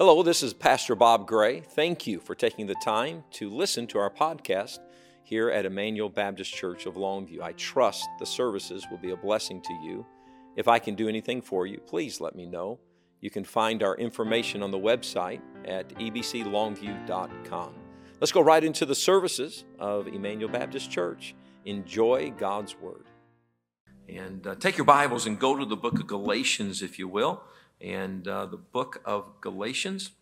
[0.00, 1.60] Hello, this is Pastor Bob Gray.
[1.60, 4.78] Thank you for taking the time to listen to our podcast
[5.24, 7.42] here at Emmanuel Baptist Church of Longview.
[7.42, 10.06] I trust the services will be a blessing to you.
[10.56, 12.80] If I can do anything for you, please let me know.
[13.20, 17.74] You can find our information on the website at ebclongview.com.
[18.20, 21.34] Let's go right into the services of Emmanuel Baptist Church.
[21.66, 23.04] Enjoy God's Word.
[24.08, 27.42] And uh, take your Bibles and go to the book of Galatians, if you will
[27.80, 30.12] and uh, the book of Galatians.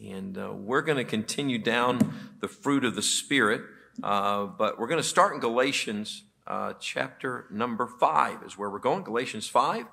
[0.00, 3.62] And uh, we're going to continue down the fruit of the Spirit,
[4.02, 8.80] uh, but we're going to start in Galatians uh, chapter number five, is where we're
[8.80, 9.86] going, Galatians 5.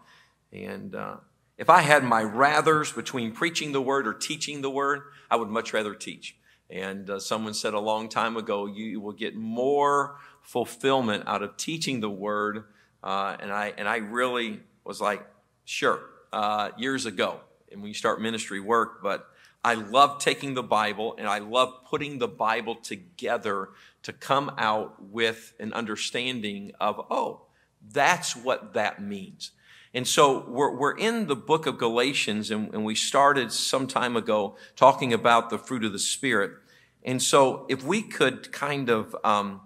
[0.51, 1.17] And uh,
[1.59, 5.49] if I had my rathers between preaching the word or teaching the word, I would
[5.49, 6.35] much rather teach.
[6.71, 11.55] And uh, someone said a long time ago, you will get more fulfillment out of
[11.57, 12.63] teaching the word.
[13.03, 15.23] and I and I really was like,
[15.71, 16.01] Sure,
[16.33, 19.27] uh, years ago, and when you start ministry work, but
[19.63, 23.69] I love taking the Bible and I love putting the Bible together
[24.01, 27.41] to come out with an understanding of, oh,
[27.87, 29.51] that's what that means.
[29.93, 34.15] And so we're, we're in the book of Galatians, and, and we started some time
[34.15, 36.53] ago talking about the fruit of the Spirit.
[37.03, 39.61] And so if we could kind of um,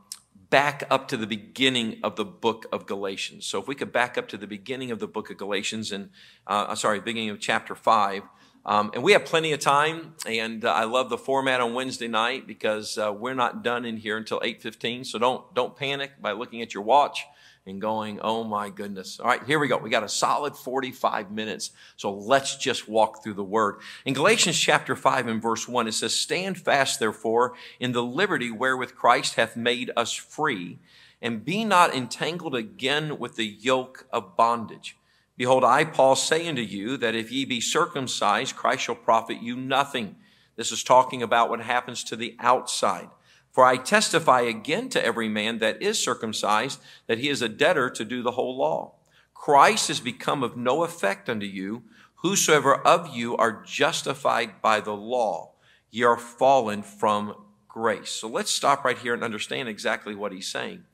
[0.53, 3.43] back up to the beginning of the book of Galatians.
[3.43, 6.11] So if we could back up to the beginning of the book of Galatians and,
[6.45, 8.21] uh, sorry, beginning of chapter 5.
[8.63, 12.07] Um, and we have plenty of time, and uh, I love the format on Wednesday
[12.07, 16.33] night because uh, we're not done in here until 8.15, so don't, don't panic by
[16.33, 17.25] looking at your watch
[17.65, 19.19] and going, oh my goodness.
[19.19, 19.77] All right, here we go.
[19.77, 21.71] We got a solid 45 minutes.
[21.95, 23.75] So let's just walk through the word.
[24.05, 28.51] In Galatians chapter 5 and verse 1, it says, Stand fast, therefore, in the liberty
[28.51, 30.79] wherewith Christ hath made us free,
[31.21, 34.97] and be not entangled again with the yoke of bondage.
[35.37, 39.55] Behold, I, Paul, say unto you that if ye be circumcised, Christ shall profit you
[39.55, 40.17] nothing.
[40.57, 43.09] This is talking about what happens to the outside.
[43.53, 47.91] For I testify again to every man that is circumcised that he is a debtor
[47.91, 48.95] to do the whole law.
[49.35, 51.83] Christ is become of no effect unto you.
[52.15, 55.51] Whosoever of you are justified by the law,
[55.91, 57.35] ye are fallen from
[57.67, 58.09] grace.
[58.09, 60.85] So let's stop right here and understand exactly what he's saying.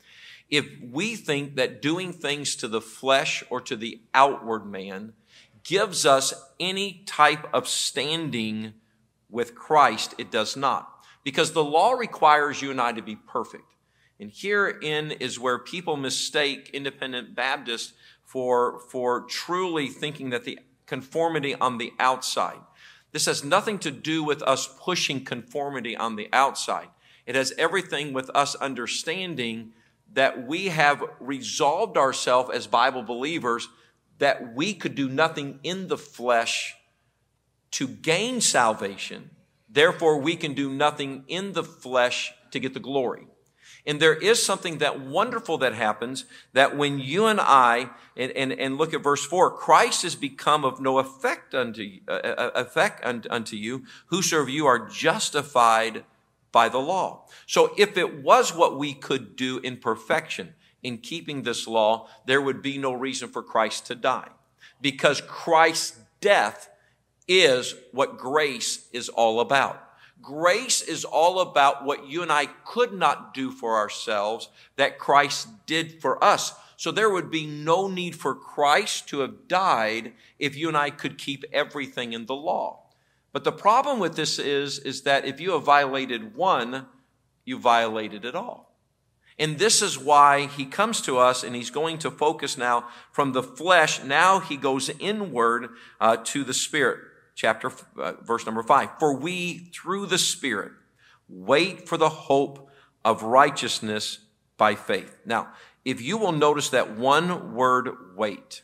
[0.50, 5.14] If we think that doing things to the flesh or to the outward man
[5.64, 8.74] gives us any type of standing
[9.30, 13.76] with Christ, it does not because the law requires you and I to be perfect.
[14.20, 17.94] And herein is where people mistake independent Baptists
[18.24, 22.60] for, for truly thinking that the conformity on the outside.
[23.12, 26.90] This has nothing to do with us pushing conformity on the outside.
[27.26, 29.74] It has everything with us understanding
[30.14, 33.70] that we have resolved ourselves as Bible believers
[34.18, 36.76] that we could do nothing in the flesh
[37.72, 39.30] to gain salvation,
[39.70, 43.28] Therefore, we can do nothing in the flesh to get the glory.
[43.86, 48.52] And there is something that wonderful that happens that when you and I, and, and,
[48.52, 53.06] and look at verse 4, Christ has become of no effect unto, uh, uh effect
[53.06, 56.04] unto you, whosoever you are justified
[56.52, 57.26] by the law.
[57.46, 62.42] So if it was what we could do in perfection, in keeping this law, there
[62.42, 64.30] would be no reason for Christ to die.
[64.82, 66.70] Because Christ's death
[67.30, 69.82] is what grace is all about.
[70.22, 75.48] Grace is all about what you and I could not do for ourselves that Christ
[75.66, 76.54] did for us.
[76.76, 80.90] So there would be no need for Christ to have died if you and I
[80.90, 82.88] could keep everything in the law.
[83.32, 86.88] But the problem with this is, is that if you have violated one,
[87.46, 88.76] you violated it all.
[89.38, 93.32] And this is why he comes to us and he's going to focus now from
[93.32, 94.04] the flesh.
[94.04, 95.70] Now he goes inward
[96.02, 97.09] uh, to the spirit
[97.40, 98.90] chapter, uh, verse number five.
[99.00, 100.74] For we, through the Spirit,
[101.30, 102.70] wait for the hope
[103.06, 104.20] of righteousness
[104.58, 105.16] by faith.
[105.26, 105.54] Now,
[105.86, 108.64] if you will notice that one word, wait,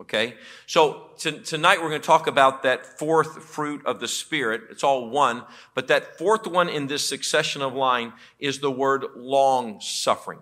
[0.00, 0.34] okay?
[0.66, 4.62] So t- tonight we're going to talk about that fourth fruit of the Spirit.
[4.70, 5.44] It's all one,
[5.76, 10.40] but that fourth one in this succession of line is the word long suffering.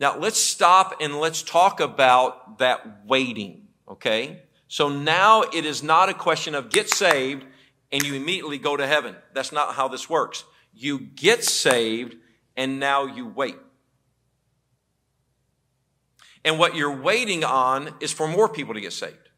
[0.00, 4.44] Now let's stop and let's talk about that waiting, okay?
[4.72, 7.44] So now it is not a question of get saved
[7.92, 9.14] and you immediately go to heaven.
[9.34, 10.44] That's not how this works.
[10.72, 12.16] You get saved
[12.56, 13.56] and now you wait.
[16.42, 19.28] And what you're waiting on is for more people to get saved.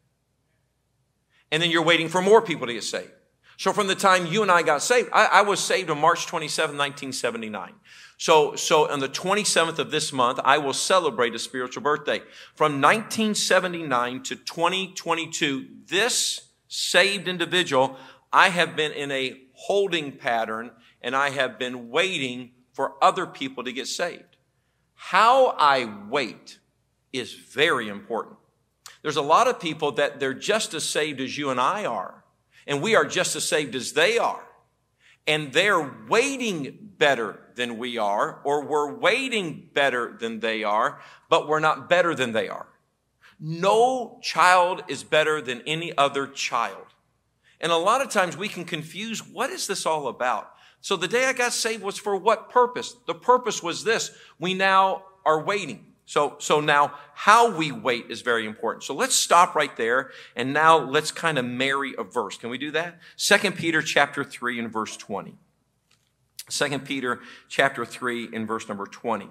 [1.51, 3.11] And then you're waiting for more people to get saved.
[3.57, 6.27] So from the time you and I got saved, I, I was saved on March
[6.27, 7.73] 27, 1979.
[8.17, 12.19] So, so on the 27th of this month, I will celebrate a spiritual birthday.
[12.55, 17.97] From 1979 to 2022, this saved individual,
[18.31, 20.71] I have been in a holding pattern
[21.01, 24.37] and I have been waiting for other people to get saved.
[24.93, 26.59] How I wait
[27.13, 28.37] is very important.
[29.01, 32.23] There's a lot of people that they're just as saved as you and I are,
[32.65, 34.43] and we are just as saved as they are.
[35.27, 40.99] And they're waiting better than we are, or we're waiting better than they are,
[41.29, 42.67] but we're not better than they are.
[43.39, 46.85] No child is better than any other child.
[47.59, 50.51] And a lot of times we can confuse what is this all about?
[50.81, 52.95] So the day I got saved was for what purpose?
[53.07, 54.11] The purpose was this.
[54.39, 55.93] We now are waiting.
[56.05, 58.83] So, so now how we wait is very important.
[58.83, 62.37] So let's stop right there and now let's kind of marry a verse.
[62.37, 62.99] Can we do that?
[63.15, 65.35] Second Peter chapter three and verse 20.
[66.49, 69.29] Second Peter chapter three and verse number 20.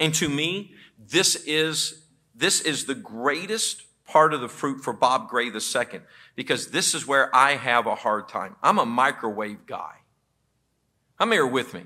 [0.00, 5.28] and to me, this is, this is the greatest part of the fruit for Bob
[5.28, 6.02] Gray the second,
[6.36, 8.56] because this is where I have a hard time.
[8.62, 9.94] I'm a microwave guy.
[11.18, 11.84] I'm here with me.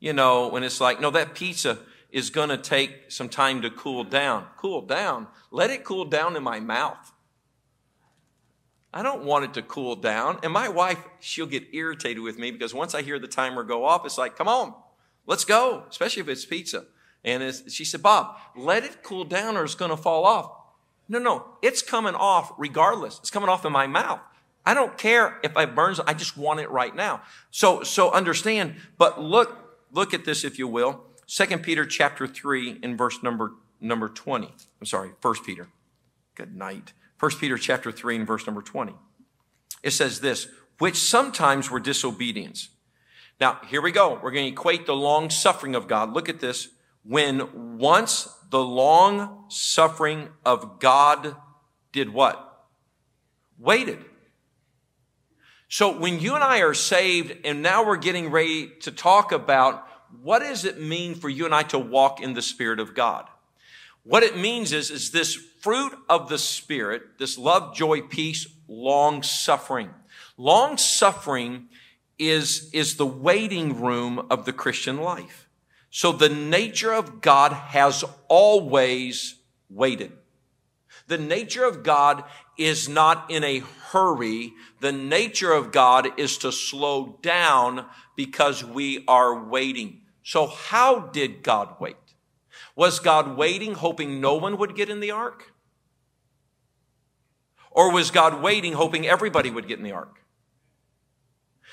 [0.00, 1.78] You know, when it's like, no, that pizza
[2.10, 4.46] is going to take some time to cool down.
[4.56, 5.26] Cool down.
[5.50, 7.12] Let it cool down in my mouth.
[8.94, 10.38] I don't want it to cool down.
[10.44, 13.84] And my wife, she'll get irritated with me because once I hear the timer go
[13.84, 14.72] off, it's like, come on,
[15.26, 16.84] let's go, especially if it's pizza.
[17.24, 20.52] And she said, Bob, let it cool down or it's going to fall off.
[21.08, 23.18] No, no, it's coming off regardless.
[23.18, 24.20] It's coming off in my mouth.
[24.64, 25.98] I don't care if it burns.
[25.98, 27.22] I just want it right now.
[27.50, 29.58] So, so understand, but look,
[29.90, 31.02] look at this, if you will.
[31.26, 34.54] Second Peter chapter three in verse number, number 20.
[34.80, 35.68] I'm sorry, First Peter.
[36.36, 36.92] Good night.
[37.16, 38.94] First Peter chapter three and verse number 20.
[39.82, 42.70] It says this, which sometimes were disobedience.
[43.40, 44.18] Now, here we go.
[44.22, 46.12] We're going to equate the long suffering of God.
[46.12, 46.68] Look at this.
[47.04, 51.36] When once the long suffering of God
[51.92, 52.66] did what?
[53.58, 54.04] Waited.
[55.68, 59.88] So when you and I are saved and now we're getting ready to talk about
[60.22, 63.28] what does it mean for you and I to walk in the Spirit of God?
[64.04, 69.22] What it means is, is this fruit of the Spirit, this love, joy, peace, long
[69.22, 69.88] suffering.
[70.36, 71.68] Long suffering
[72.18, 75.48] is, is the waiting room of the Christian life.
[75.88, 79.36] So the nature of God has always
[79.70, 80.12] waited.
[81.06, 82.24] The nature of God
[82.58, 84.52] is not in a hurry.
[84.80, 87.86] The nature of God is to slow down
[88.16, 90.02] because we are waiting.
[90.22, 91.96] So how did God wait?
[92.76, 95.52] Was God waiting hoping no one would get in the ark?
[97.74, 100.20] Or was God waiting hoping everybody would get in the ark?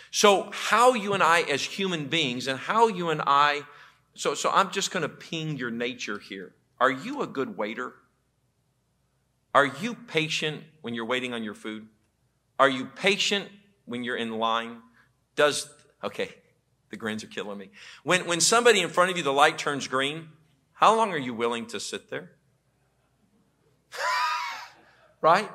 [0.10, 3.62] So how you and I as human beings and how you and I
[4.14, 6.54] so, so I'm just going to ping your nature here.
[6.80, 7.94] Are you a good waiter?
[9.54, 11.88] Are you patient when you're waiting on your food?
[12.60, 13.50] Are you patient
[13.86, 14.82] when you're in line?
[15.36, 15.70] Does,
[16.04, 16.30] okay,
[16.90, 17.70] the grins are killing me.
[18.04, 20.30] When, when somebody in front of you, the light turns green,
[20.74, 22.32] how long are you willing to sit there?
[25.22, 25.50] right?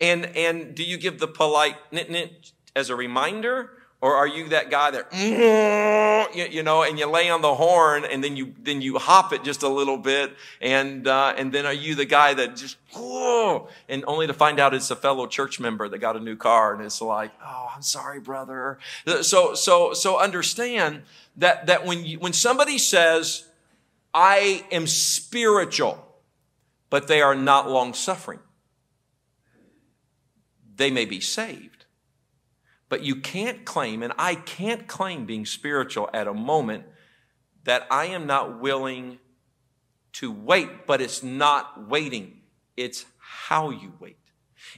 [0.00, 3.70] And, and do you give the polite nit nit as a reminder?
[4.02, 5.12] Or are you that guy that,
[6.34, 9.44] you know, and you lay on the horn and then you, then you hop it
[9.44, 10.32] just a little bit.
[10.62, 14.72] And, uh, and then are you the guy that just, and only to find out
[14.72, 17.82] it's a fellow church member that got a new car and it's like, oh, I'm
[17.82, 18.78] sorry, brother.
[19.20, 21.02] So, so, so understand
[21.36, 23.44] that, that when you, when somebody says,
[24.14, 26.06] I am spiritual,
[26.88, 28.40] but they are not long suffering,
[30.80, 31.80] they may be saved
[32.90, 36.84] but you can't claim, and I can't claim being spiritual at a moment
[37.62, 39.20] that I am not willing
[40.14, 42.40] to wait, but it's not waiting.
[42.76, 44.16] It's how you wait.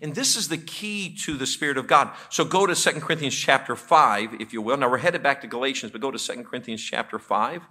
[0.02, 2.10] And this is the key to the Spirit of God.
[2.28, 4.76] So go to 2 Corinthians chapter 5, if you will.
[4.76, 7.62] Now we're headed back to Galatians, but go to 2 Corinthians chapter 5.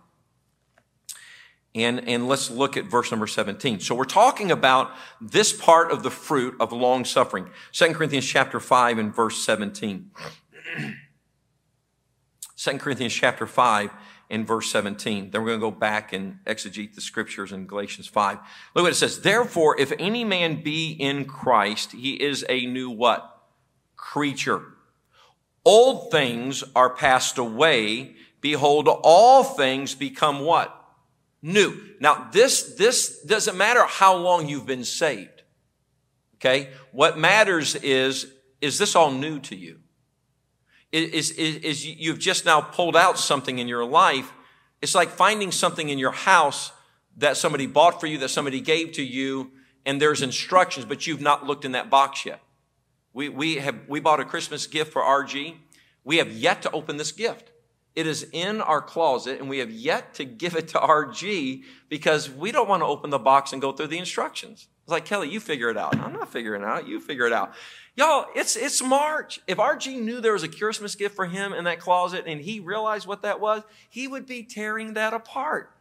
[1.74, 3.80] And, and let's look at verse number 17.
[3.80, 7.50] So we're talking about this part of the fruit of long suffering.
[7.72, 10.12] 2 Corinthians chapter 5 and verse 17.
[12.58, 13.90] 2 Corinthians chapter 5
[14.30, 15.32] and verse 17.
[15.32, 18.38] Then we're going to go back and exegete the scriptures in Galatians 5.
[18.75, 19.22] Look what it says.
[19.22, 23.44] Therefore, if any man be in Christ, he is a new what?
[23.96, 24.63] Creature.
[25.66, 28.16] Old things are passed away.
[28.42, 30.81] Behold, all things become what?
[31.41, 31.79] New.
[32.00, 35.43] Now, this, this doesn't matter how long you've been saved.
[36.36, 36.69] Okay?
[36.91, 38.31] What matters is,
[38.62, 39.79] is this all new to you?
[40.91, 44.31] Is, is, is you've just now pulled out something in your life.
[44.81, 46.71] It's like finding something in your house
[47.17, 49.51] that somebody bought for you, that somebody gave to you,
[49.86, 52.41] and there's instructions, but you've not looked in that box yet.
[53.13, 55.55] We, we, have, we bought a Christmas gift for RG.
[56.03, 57.50] We have yet to open this gift.
[57.95, 62.29] It is in our closet and we have yet to give it to RG because
[62.29, 64.67] we don't want to open the box and go through the instructions.
[64.83, 65.98] It's like, Kelly, you figure it out.
[65.98, 66.88] I'm not figuring it out.
[66.88, 67.53] You figure it out.
[67.95, 69.41] Y'all, it's, it's March.
[69.45, 72.62] If RG knew there was a Christmas gift for him in that closet and he
[72.62, 75.71] realized what that was, he would be tearing that apart.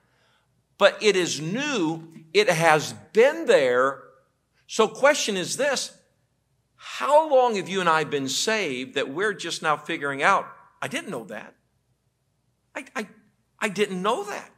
[0.77, 2.09] But it is new.
[2.35, 4.03] It has been there.
[4.67, 5.97] So question is this.
[6.75, 10.49] How long have you and I been saved that we're just now figuring out,
[10.83, 11.55] I didn't know that.
[12.95, 13.09] I, I,
[13.59, 14.51] I didn't know that.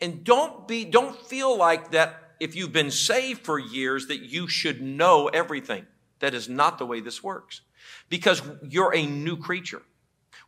[0.00, 4.46] And don't be, don't feel like that if you've been saved for years that you
[4.48, 5.86] should know everything.
[6.18, 7.62] That is not the way this works.
[8.08, 9.82] Because you're a new creature.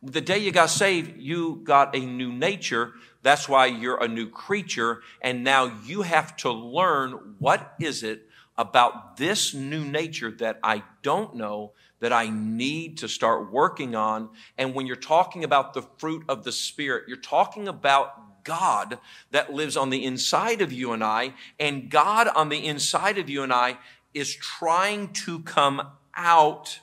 [0.01, 2.93] The day you got saved, you got a new nature.
[3.21, 5.01] That's why you're a new creature.
[5.21, 8.27] And now you have to learn what is it
[8.57, 14.29] about this new nature that I don't know that I need to start working on.
[14.57, 18.99] And when you're talking about the fruit of the Spirit, you're talking about God
[19.31, 23.29] that lives on the inside of you and I, and God on the inside of
[23.29, 23.77] you and I
[24.13, 26.79] is trying to come out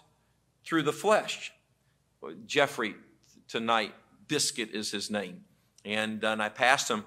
[0.64, 1.52] through the flesh.
[2.46, 2.94] Jeffrey
[3.48, 3.94] tonight,
[4.28, 5.44] Biscuit is his name.
[5.84, 7.04] And, uh, and I passed him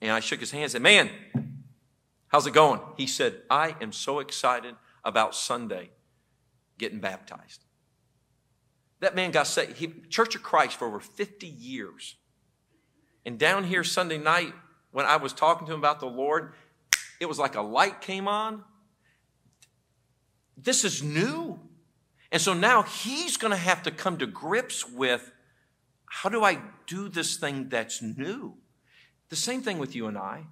[0.00, 1.10] and I shook his hand and said, Man,
[2.28, 2.80] how's it going?
[2.96, 5.90] He said, I am so excited about Sunday
[6.80, 7.64] getting baptized.
[8.98, 9.76] That man got saved.
[9.76, 12.16] He, Church of Christ for over 50 years.
[13.24, 14.52] And down here Sunday night,
[14.90, 16.54] when I was talking to him about the Lord,
[17.20, 18.64] it was like a light came on.
[20.56, 21.60] This is new.
[22.32, 25.30] And so now he's going to have to come to grips with
[26.06, 28.54] how do I do this thing that's new?
[29.28, 30.46] The same thing with you and I.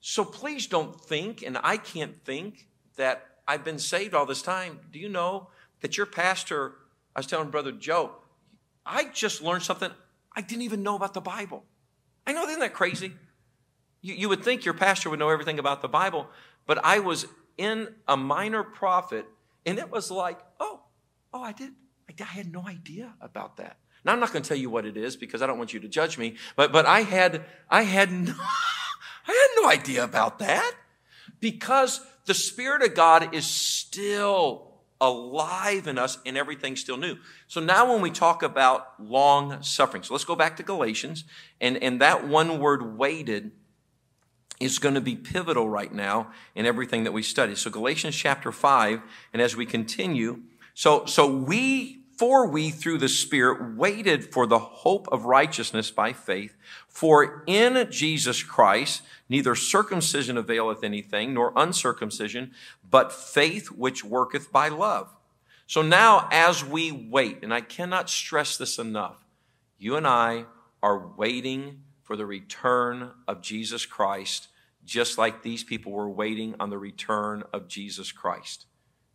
[0.00, 4.80] So please don't think, and I can't think, that I've been saved all this time.
[4.92, 5.48] Do you know
[5.82, 6.74] that your pastor,
[7.14, 8.12] I was telling Brother Joe,
[8.86, 9.90] I just learned something
[10.34, 11.64] I didn't even know about the Bible.
[12.26, 13.12] I know, isn't that crazy?
[14.00, 16.26] You, you would think your pastor would know everything about the Bible,
[16.66, 17.26] but I was
[17.58, 19.26] in a minor prophet,
[19.66, 20.80] and it was like, oh,
[21.34, 21.72] oh, I did.
[22.08, 23.76] I, I had no idea about that.
[24.04, 25.80] Now I'm not going to tell you what it is because I don't want you
[25.80, 30.40] to judge me, but but I had I had no, I had no idea about
[30.40, 30.74] that
[31.38, 34.71] because the Spirit of God is still
[35.02, 37.16] alive in us and everything's still new.
[37.48, 41.24] So now when we talk about long suffering, so let's go back to Galatians
[41.60, 43.50] and, and that one word waited
[44.60, 47.56] is going to be pivotal right now in everything that we study.
[47.56, 50.42] So Galatians chapter 5, and as we continue,
[50.72, 56.12] so, so we for we through the Spirit waited for the hope of righteousness by
[56.12, 56.54] faith.
[56.92, 62.52] For in Jesus Christ, neither circumcision availeth anything, nor uncircumcision,
[62.88, 65.08] but faith which worketh by love.
[65.66, 69.16] So now, as we wait, and I cannot stress this enough,
[69.78, 70.44] you and I
[70.82, 74.48] are waiting for the return of Jesus Christ,
[74.84, 78.66] just like these people were waiting on the return of Jesus Christ.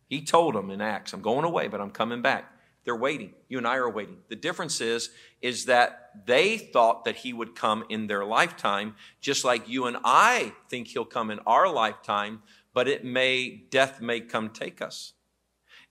[0.08, 2.52] He told them in Acts, I'm going away, but I'm coming back.
[2.88, 3.34] They're waiting.
[3.50, 4.16] You and I are waiting.
[4.30, 5.10] The difference is,
[5.42, 9.98] is that they thought that he would come in their lifetime, just like you and
[10.04, 12.42] I think he'll come in our lifetime,
[12.72, 15.12] but it may, death may come take us.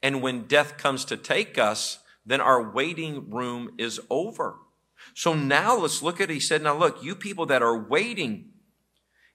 [0.02, 4.56] And when death comes to take us, then our waiting room is over.
[5.14, 6.34] So now let's look at it.
[6.34, 8.54] He said, now look, you people that are waiting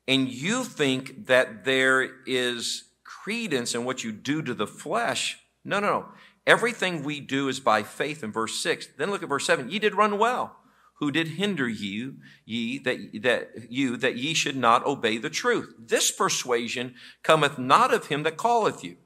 [0.08, 5.38] and you think that there is credence in what you do to the flesh.
[5.64, 6.08] No, no, no.
[6.46, 8.88] Everything we do is by faith in verse 6.
[8.98, 9.70] Then look at verse 7.
[9.70, 10.56] Ye did run well.
[10.96, 15.74] Who did hinder you, ye that, that you that ye should not obey the truth?
[15.78, 16.94] This persuasion
[17.24, 18.96] cometh not of him that calleth you.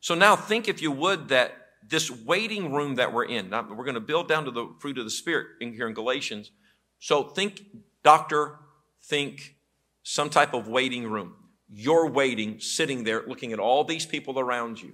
[0.00, 1.52] So now think, if you would, that
[1.86, 3.50] this waiting room that we're in.
[3.50, 5.94] Now we're going to build down to the fruit of the spirit in here in
[5.94, 6.50] Galatians.
[6.98, 7.62] So think
[8.02, 8.58] doctor,
[9.02, 9.56] think
[10.02, 11.34] some type of waiting room.
[11.70, 14.92] You're waiting, sitting there, looking at all these people around you.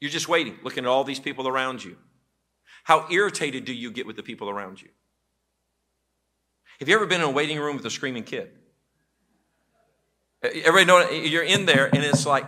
[0.00, 1.96] You're just waiting, looking at all these people around you.
[2.84, 4.88] How irritated do you get with the people around you?
[6.78, 8.50] Have you ever been in a waiting room with a screaming kid?
[10.42, 12.44] Everybody know you're in there and it's like,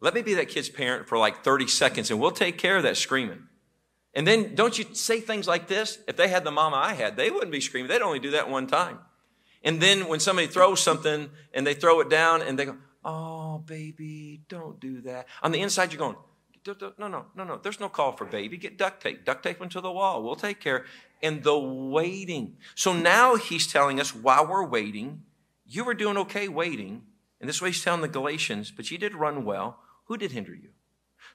[0.00, 2.82] let me be that kid's parent for like 30 seconds and we'll take care of
[2.82, 3.44] that screaming.
[4.14, 5.98] And then don't you say things like this?
[6.06, 7.88] If they had the mama I had, they wouldn't be screaming.
[7.88, 8.98] They'd only do that one time.
[9.64, 13.58] And then when somebody throws something and they throw it down and they go, oh,
[13.58, 15.28] baby, don't do that.
[15.42, 16.16] On the inside, you're going,
[16.66, 17.60] no, no, no, no.
[17.62, 18.56] There's no call for baby.
[18.56, 19.24] Get duct tape.
[19.24, 20.22] Duct tape them to the wall.
[20.22, 20.84] We'll take care.
[21.22, 22.56] And the waiting.
[22.74, 25.22] So now he's telling us while we're waiting,
[25.66, 27.02] you were doing okay waiting.
[27.40, 29.80] And this way he's telling the Galatians, but you did run well.
[30.04, 30.70] Who did hinder you?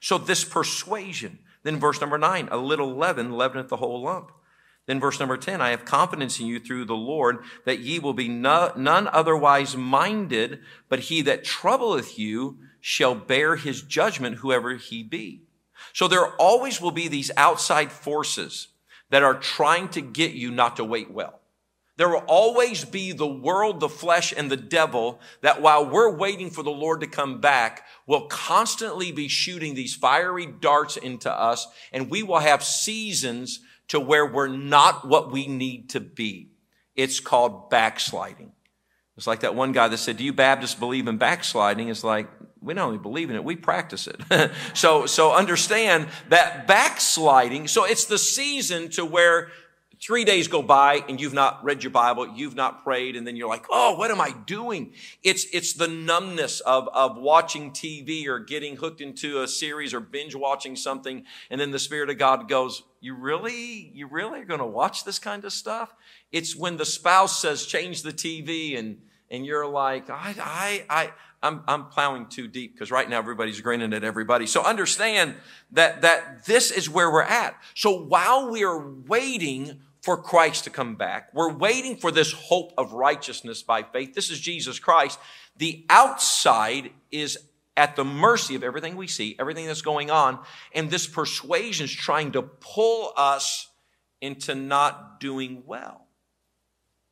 [0.00, 1.40] So this persuasion.
[1.62, 4.32] Then verse number nine, a little leaven leaveneth the whole lump.
[4.86, 8.14] Then verse number 10, I have confidence in you through the Lord that ye will
[8.14, 14.76] be no, none otherwise minded, but he that troubleth you shall bear his judgment, whoever
[14.76, 15.42] he be.
[15.92, 18.68] So there always will be these outside forces
[19.10, 21.40] that are trying to get you not to wait well.
[21.96, 26.48] There will always be the world, the flesh, and the devil that while we're waiting
[26.48, 31.66] for the Lord to come back, will constantly be shooting these fiery darts into us,
[31.92, 36.50] and we will have seasons to where we're not what we need to be.
[36.94, 38.52] It's called backsliding.
[39.16, 41.88] It's like that one guy that said, Do you Baptists believe in backsliding?
[41.88, 42.28] It's like,
[42.68, 44.20] we not only believe in it, we practice it.
[44.74, 49.50] so, so understand that backsliding, so it's the season to where
[50.00, 53.34] Three days go by and you've not read your Bible, you've not prayed, and then
[53.34, 54.92] you're like, oh, what am I doing?
[55.24, 59.98] It's, it's the numbness of, of watching TV or getting hooked into a series or
[59.98, 61.24] binge watching something.
[61.50, 65.04] And then the Spirit of God goes, you really, you really are going to watch
[65.04, 65.92] this kind of stuff?
[66.30, 68.98] It's when the spouse says, change the TV and,
[69.32, 73.60] and you're like, I, I, I, I'm, I'm plowing too deep because right now everybody's
[73.60, 74.46] grinning at everybody.
[74.46, 75.34] So understand
[75.72, 77.54] that, that this is where we're at.
[77.74, 81.28] So while we are waiting for Christ to come back.
[81.34, 84.14] We're waiting for this hope of righteousness by faith.
[84.14, 85.18] This is Jesus Christ.
[85.56, 87.38] The outside is
[87.76, 90.38] at the mercy of everything we see, everything that's going on.
[90.74, 93.68] And this persuasion is trying to pull us
[94.20, 96.06] into not doing well.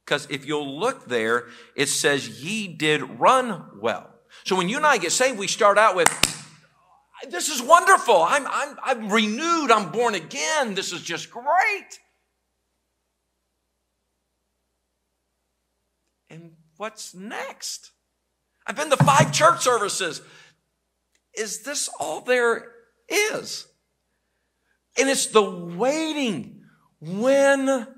[0.04, 4.15] Because if you'll look there, it says, ye did run well.
[4.46, 6.08] So when you and I get saved, we start out with,
[7.28, 8.22] this is wonderful.
[8.22, 9.72] I'm, I'm, I'm renewed.
[9.72, 10.76] I'm born again.
[10.76, 11.98] This is just great.
[16.30, 17.90] And what's next?
[18.64, 20.22] I've been to five church services.
[21.36, 22.70] Is this all there
[23.08, 23.66] is?
[24.96, 26.62] And it's the waiting
[27.00, 27.88] when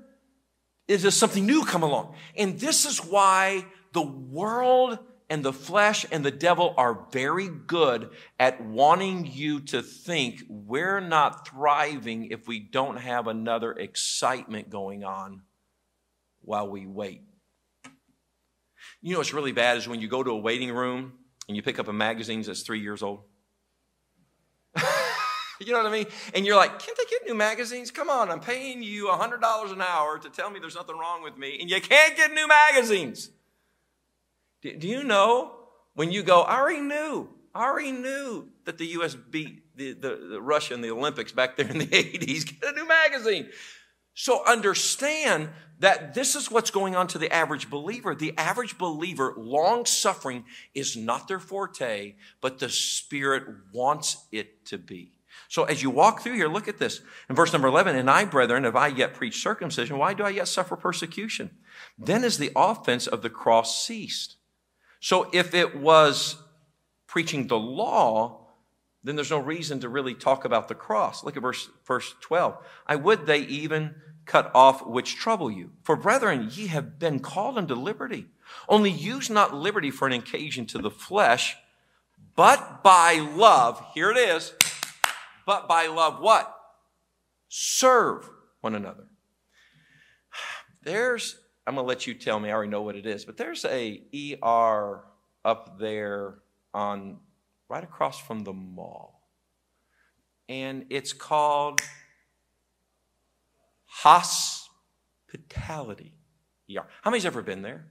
[0.87, 2.15] is there something new come along.
[2.35, 4.97] And this is why the world
[5.29, 10.99] and the flesh and the devil are very good at wanting you to think we're
[10.99, 15.43] not thriving if we don't have another excitement going on
[16.41, 17.21] while we wait.
[19.01, 21.13] You know what's really bad is when you go to a waiting room
[21.47, 23.21] and you pick up a magazine that's three years old.
[25.59, 26.05] you know what I mean?
[26.33, 27.91] And you're like, can't they get new magazines?
[27.91, 31.37] Come on, I'm paying you $100 an hour to tell me there's nothing wrong with
[31.37, 33.29] me, and you can't get new magazines.
[34.61, 35.55] Do, do you know
[35.95, 39.15] when you go, I already knew, I already knew that the U.S.
[39.15, 42.45] beat the, the, the Russia in the Olympics back there in the 80s.
[42.45, 43.49] Get a new magazine.
[44.13, 48.13] So understand that this is what's going on to the average believer.
[48.13, 50.43] The average believer, long suffering
[50.73, 53.43] is not their forte, but the Spirit
[53.73, 55.13] wants it to be.
[55.47, 57.01] So as you walk through here, look at this.
[57.29, 60.29] In verse number 11, and I, brethren, have I yet preached circumcision, why do I
[60.29, 61.51] yet suffer persecution?
[61.97, 64.35] Then is the offense of the cross ceased.
[64.99, 66.37] So if it was
[67.07, 68.47] preaching the law,
[69.03, 71.23] then there's no reason to really talk about the cross.
[71.23, 72.57] Look at verse, verse 12.
[72.85, 75.71] I would they even cut off which trouble you.
[75.83, 78.27] For brethren, ye have been called unto liberty.
[78.67, 81.55] Only use not liberty for an occasion to the flesh,
[82.35, 84.53] but by love, here it is,
[85.45, 86.55] but by love what?
[87.47, 88.29] Serve
[88.61, 89.05] one another.
[90.83, 93.37] There's, I'm going to let you tell me, I already know what it is, but
[93.37, 94.01] there's a
[94.41, 95.03] ER
[95.45, 96.39] up there
[96.73, 97.17] on,
[97.69, 99.21] right across from the mall.
[100.49, 101.79] And it's called
[103.85, 106.15] hospitality.
[106.75, 106.87] ER.
[107.03, 107.85] How many's ever been there?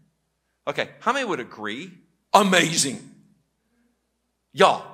[0.66, 1.92] Okay, how many would agree?
[2.34, 2.98] Amazing.
[4.52, 4.84] Y'all,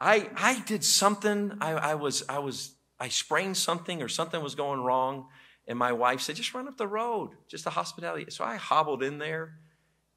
[0.00, 4.56] I I did something, I, I was I was I sprained something or something was
[4.56, 5.28] going wrong,
[5.68, 8.26] and my wife said, just run up the road, just the hospitality.
[8.30, 9.58] So I hobbled in there,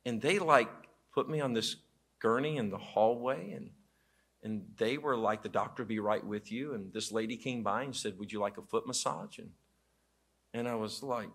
[0.05, 0.69] and they like
[1.13, 1.77] put me on this
[2.19, 3.69] gurney in the hallway and
[4.41, 7.83] and they were like the doctor be right with you and this lady came by
[7.83, 9.49] and said would you like a foot massage and
[10.53, 11.29] and I was like,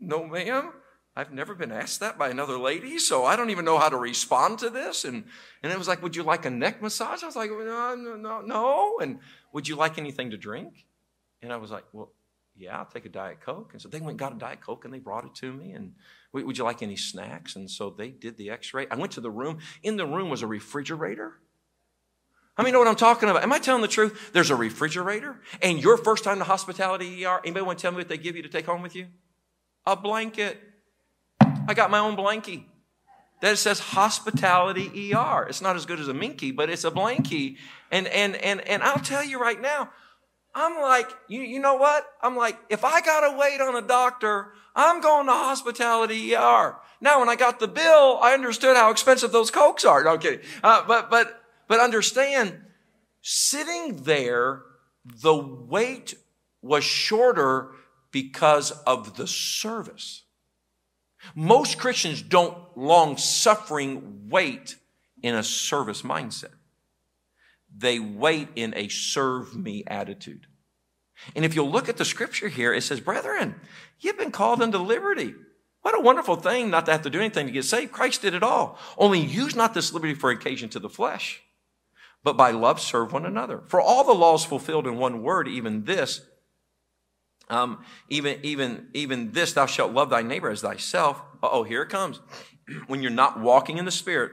[0.00, 0.72] No, ma'am.
[1.18, 3.96] I've never been asked that by another lady, so I don't even know how to
[3.96, 5.06] respond to this.
[5.06, 5.24] And,
[5.62, 7.22] and it was like, Would you like a neck massage?
[7.22, 8.98] I was like, No, no, no.
[9.00, 9.20] And
[9.52, 10.86] would you like anything to drink?
[11.42, 12.12] And I was like, Well,
[12.58, 13.70] yeah, I'll take a Diet Coke.
[13.72, 15.72] And so they went and got a Diet Coke and they brought it to me.
[15.72, 15.94] And
[16.32, 17.56] would you like any snacks?
[17.56, 18.86] And so they did the x ray.
[18.90, 19.58] I went to the room.
[19.82, 21.34] In the room was a refrigerator
[22.56, 23.42] how many know what I'm talking about?
[23.42, 24.30] Am I telling the truth?
[24.32, 27.98] There's a refrigerator, and your first time to hospitality ER, anybody want to tell me
[27.98, 29.08] what they give you to take home with you?
[29.84, 30.58] A blanket.
[31.68, 32.64] I got my own blankie.
[33.42, 35.46] that it says hospitality ER.
[35.46, 37.58] It's not as good as a minky, but it's a blankie.
[37.90, 39.90] And, and, and, and I'll tell you right now,
[40.56, 42.06] I'm like, you, you know what?
[42.22, 46.76] I'm like, if I got to wait on a doctor, I'm going to hospitality ER.
[46.98, 50.02] Now, when I got the bill, I understood how expensive those cokes are.
[50.02, 50.40] No, I'm kidding.
[50.64, 52.58] Uh, but, but, but understand,
[53.20, 54.62] sitting there,
[55.04, 56.14] the wait
[56.62, 57.72] was shorter
[58.10, 60.22] because of the service.
[61.34, 64.76] Most Christians don't long suffering wait
[65.22, 66.55] in a service mindset.
[67.76, 70.46] They wait in a serve me attitude.
[71.34, 73.54] And if you'll look at the scripture here, it says, Brethren,
[74.00, 75.34] you've been called unto liberty.
[75.82, 77.92] What a wonderful thing not to have to do anything to get saved.
[77.92, 78.78] Christ did it all.
[78.98, 81.42] Only use not this liberty for occasion to the flesh,
[82.24, 83.62] but by love serve one another.
[83.66, 86.22] For all the laws fulfilled in one word, even this,
[87.48, 91.22] um, even, even, even this, thou shalt love thy neighbor as thyself.
[91.42, 92.20] Oh, here it comes.
[92.88, 94.32] when you're not walking in the Spirit,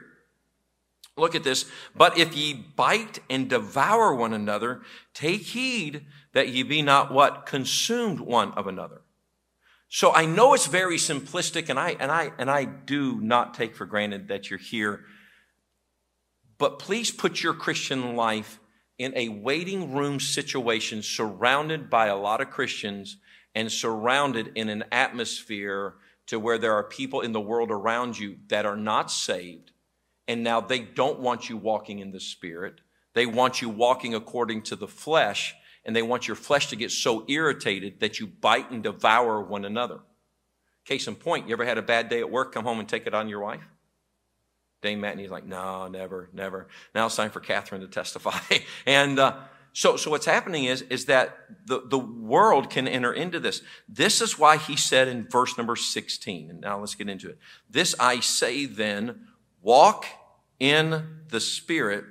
[1.18, 1.66] look at this.
[1.96, 4.82] But if ye bite and devour one another,
[5.14, 7.46] take heed that ye be not what?
[7.46, 9.02] Consumed one of another.
[9.90, 13.76] So I know it's very simplistic and I, and I, and I do not take
[13.76, 15.06] for granted that you're here.
[16.58, 18.60] But please put your Christian life
[18.98, 23.18] in a waiting room situation surrounded by a lot of Christians
[23.54, 25.96] and surrounded in an atmosphere
[26.26, 29.73] to where there are people in the world around you that are not saved.
[30.28, 32.82] And now they don't want you walking in the spirit.
[33.14, 35.56] They want you walking according to the flesh
[35.86, 39.66] and they want your flesh to get so irritated that you bite and devour one
[39.66, 40.00] another.
[40.86, 43.08] Case in point, you ever had a bad day at work, come home and take
[43.08, 43.64] it on your wife?
[44.82, 46.68] Dame Matney's like, no, never, never.
[46.94, 48.40] Now it's time for Catherine to testify.
[48.86, 49.38] and uh,
[49.72, 53.62] so, so what's happening is, is that the, the world can enter into this.
[53.88, 57.40] This is why he said in verse number 16, and now let's get into it.
[57.70, 59.28] This I say then,
[59.64, 60.06] walk
[60.60, 62.06] in the Spirit,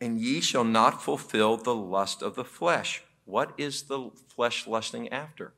[0.00, 3.04] and ye shall not fulfill the lust of the flesh.
[3.24, 5.52] What is the flesh lusting after?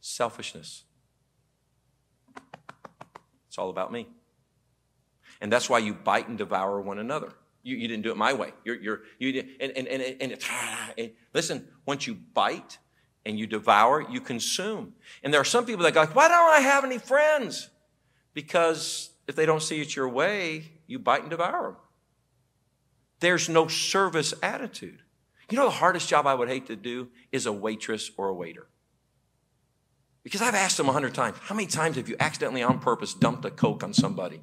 [0.00, 0.84] Selfishness
[3.54, 4.08] it's all about me.
[5.40, 7.34] And that's why you bite and devour one another.
[7.62, 8.52] You, you didn't do it my way.
[8.64, 10.38] You're, you're, you and, and, and, and,
[10.98, 12.78] and listen, once you bite
[13.24, 14.94] and you devour, you consume.
[15.22, 17.70] And there are some people that go, like, why don't I have any friends?
[18.34, 21.76] Because if they don't see it your way, you bite and devour them.
[23.20, 25.00] There's no service attitude.
[25.50, 28.34] You know, the hardest job I would hate to do is a waitress or a
[28.34, 28.66] waiter.
[30.22, 33.14] Because I've asked them a hundred times, how many times have you accidentally on purpose
[33.14, 34.40] dumped a Coke on somebody?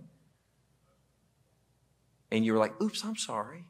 [2.31, 3.65] And you were like, oops, I'm sorry.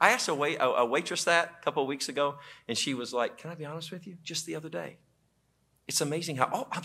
[0.00, 2.36] I asked a, wait, a, waitress that a couple of weeks ago,
[2.68, 4.16] and she was like, can I be honest with you?
[4.22, 4.98] Just the other day.
[5.88, 6.84] It's amazing how, oh, I'm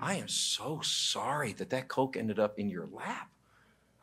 [0.00, 3.30] I am so sorry that that Coke ended up in your lap.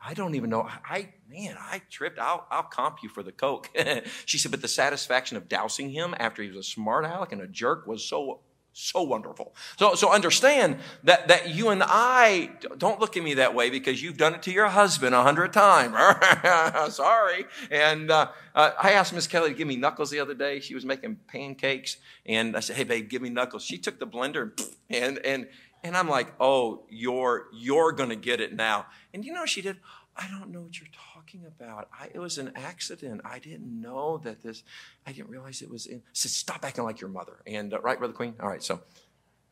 [0.00, 0.68] I don't even know.
[0.88, 2.20] I, man, I tripped.
[2.20, 3.68] I'll, I'll comp you for the Coke.
[4.26, 7.42] she said, but the satisfaction of dousing him after he was a smart aleck and
[7.42, 8.40] a jerk was so
[8.78, 9.54] so wonderful.
[9.76, 14.00] So, so understand that, that you and I, don't look at me that way because
[14.00, 16.94] you've done it to your husband a hundred times.
[16.94, 17.44] Sorry.
[17.72, 20.60] And uh, uh, I asked Miss Kelly to give me knuckles the other day.
[20.60, 21.96] She was making pancakes.
[22.24, 23.64] And I said, hey, babe, give me knuckles.
[23.64, 24.52] She took the blender
[24.88, 25.48] and, and,
[25.84, 28.86] and I'm like, oh, you're, you're to get it now.
[29.12, 29.76] And you know she did?
[30.16, 31.88] I don't know what you're talking about.
[31.98, 33.20] I, it was an accident.
[33.24, 34.64] I didn't know that this,
[35.06, 36.02] I didn't realize it was in.
[36.12, 37.38] Said, stop acting like your mother.
[37.46, 38.34] And, uh, right, Brother Queen?
[38.40, 38.80] All right, so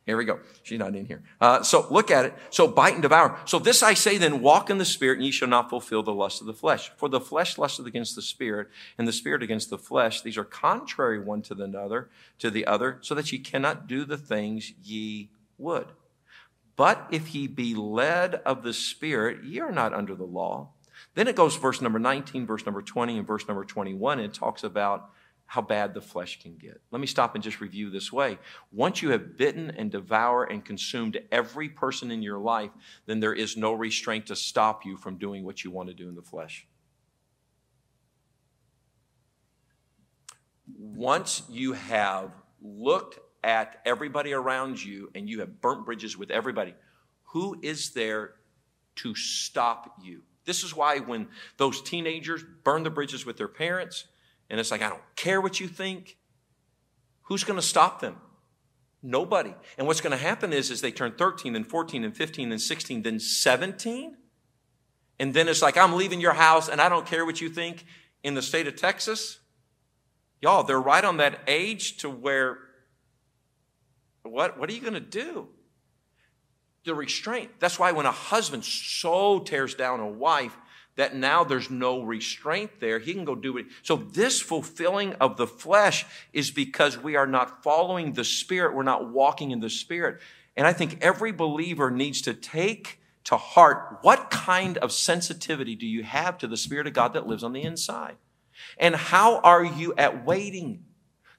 [0.07, 0.41] here we go.
[0.63, 1.23] She's not in here.
[1.41, 2.35] Uh, so look at it.
[2.51, 3.39] So bite and devour.
[3.45, 6.15] So this I say then, walk in the spirit, and ye shall not fulfill the
[6.15, 6.91] lust of the flesh.
[6.97, 10.23] For the flesh lusteth against the spirit, and the spirit against the flesh.
[10.23, 12.09] These are contrary one to the other,
[12.39, 15.87] to the other, so that ye cannot do the things ye would.
[16.77, 20.71] But if ye be led of the Spirit, ye are not under the law.
[21.15, 24.35] Then it goes verse number 19, verse number 20, and verse number 21, and it
[24.35, 25.11] talks about
[25.47, 26.81] how bad the flesh can get.
[26.91, 28.39] Let me stop and just review this way.
[28.73, 32.71] Once you have bitten and devoured and consumed every person in your life,
[33.07, 36.09] then there is no restraint to stop you from doing what you want to do
[36.09, 36.67] in the flesh.
[40.77, 46.75] Once you have looked at everybody around you and you have burnt bridges with everybody,
[47.27, 48.33] who is there
[48.97, 50.23] to stop you?
[50.45, 54.07] This is why when those teenagers burn the bridges with their parents,
[54.51, 56.17] and it's like, I don't care what you think,
[57.23, 58.17] who's going to stop them?
[59.01, 59.55] Nobody.
[59.79, 62.59] And what's going to happen is, is they turn 13, then 14, then 15, then
[62.59, 64.17] 16, then 17.
[65.21, 67.85] And then it's like, I'm leaving your house and I don't care what you think
[68.25, 69.39] in the state of Texas.
[70.43, 72.66] Y'all, they're right on that age to where
[74.29, 75.49] what, what are you going to do?
[76.87, 77.51] the restraint.
[77.59, 80.57] That's why when a husband so tears down a wife,
[80.95, 82.99] that now there's no restraint there.
[82.99, 83.67] He can go do it.
[83.83, 88.75] So this fulfilling of the flesh is because we are not following the Spirit.
[88.75, 90.21] We're not walking in the Spirit.
[90.57, 95.87] And I think every believer needs to take to heart what kind of sensitivity do
[95.87, 98.17] you have to the Spirit of God that lives on the inside?
[98.79, 100.85] And how are you at waiting?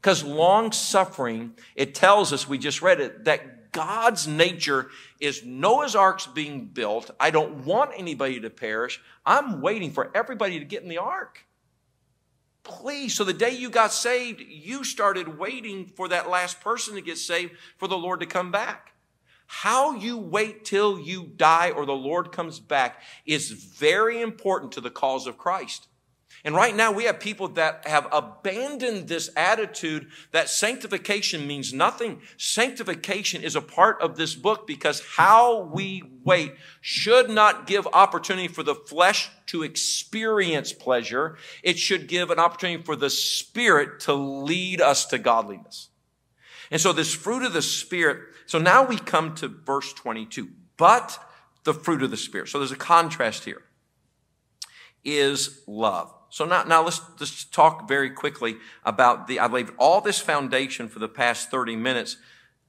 [0.01, 5.95] Because long suffering, it tells us, we just read it, that God's nature is Noah's
[5.95, 7.11] ark's being built.
[7.19, 9.01] I don't want anybody to perish.
[9.25, 11.45] I'm waiting for everybody to get in the ark.
[12.63, 13.13] Please.
[13.13, 17.17] So the day you got saved, you started waiting for that last person to get
[17.17, 18.93] saved for the Lord to come back.
[19.47, 24.81] How you wait till you die or the Lord comes back is very important to
[24.81, 25.87] the cause of Christ.
[26.43, 32.21] And right now we have people that have abandoned this attitude that sanctification means nothing.
[32.37, 38.47] Sanctification is a part of this book because how we wait should not give opportunity
[38.47, 41.37] for the flesh to experience pleasure.
[41.63, 45.89] It should give an opportunity for the spirit to lead us to godliness.
[46.69, 51.19] And so this fruit of the spirit, so now we come to verse 22, but
[51.63, 52.49] the fruit of the spirit.
[52.49, 53.63] So there's a contrast here
[55.03, 56.13] is love.
[56.29, 60.87] So now, now let's just talk very quickly about the, I laid all this foundation
[60.87, 62.17] for the past 30 minutes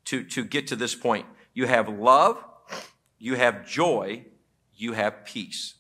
[0.07, 1.27] to, to get to this point.
[1.55, 2.43] You have love,
[3.19, 4.25] you have joy,
[4.75, 5.75] you have peace.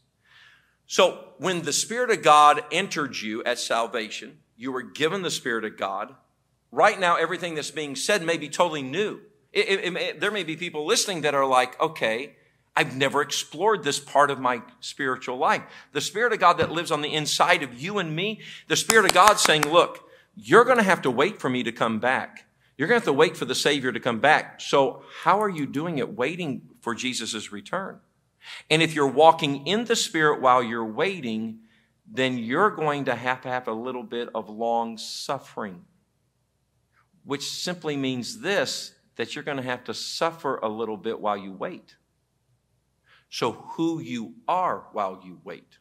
[0.87, 5.65] So when the Spirit of God entered you at salvation, you were given the Spirit
[5.65, 6.15] of God.
[6.73, 9.21] Right now, everything that's being said may be totally new.
[9.53, 12.37] It, it, it, there may be people listening that are like, okay,
[12.79, 15.63] I've never explored this part of my spiritual life.
[15.91, 19.05] The Spirit of God that lives on the inside of you and me, the Spirit
[19.05, 22.47] of God saying, look, you're going to have to wait for me to come back.
[22.77, 24.61] You're going to have to wait for the Savior to come back.
[24.61, 27.99] So how are you doing it waiting for Jesus' return?
[28.71, 31.59] And if you're walking in the Spirit while you're waiting,
[32.09, 35.85] then you're going to have to have a little bit of long suffering,
[37.25, 41.37] which simply means this, that you're going to have to suffer a little bit while
[41.37, 41.97] you wait.
[43.31, 45.79] So who you are while you wait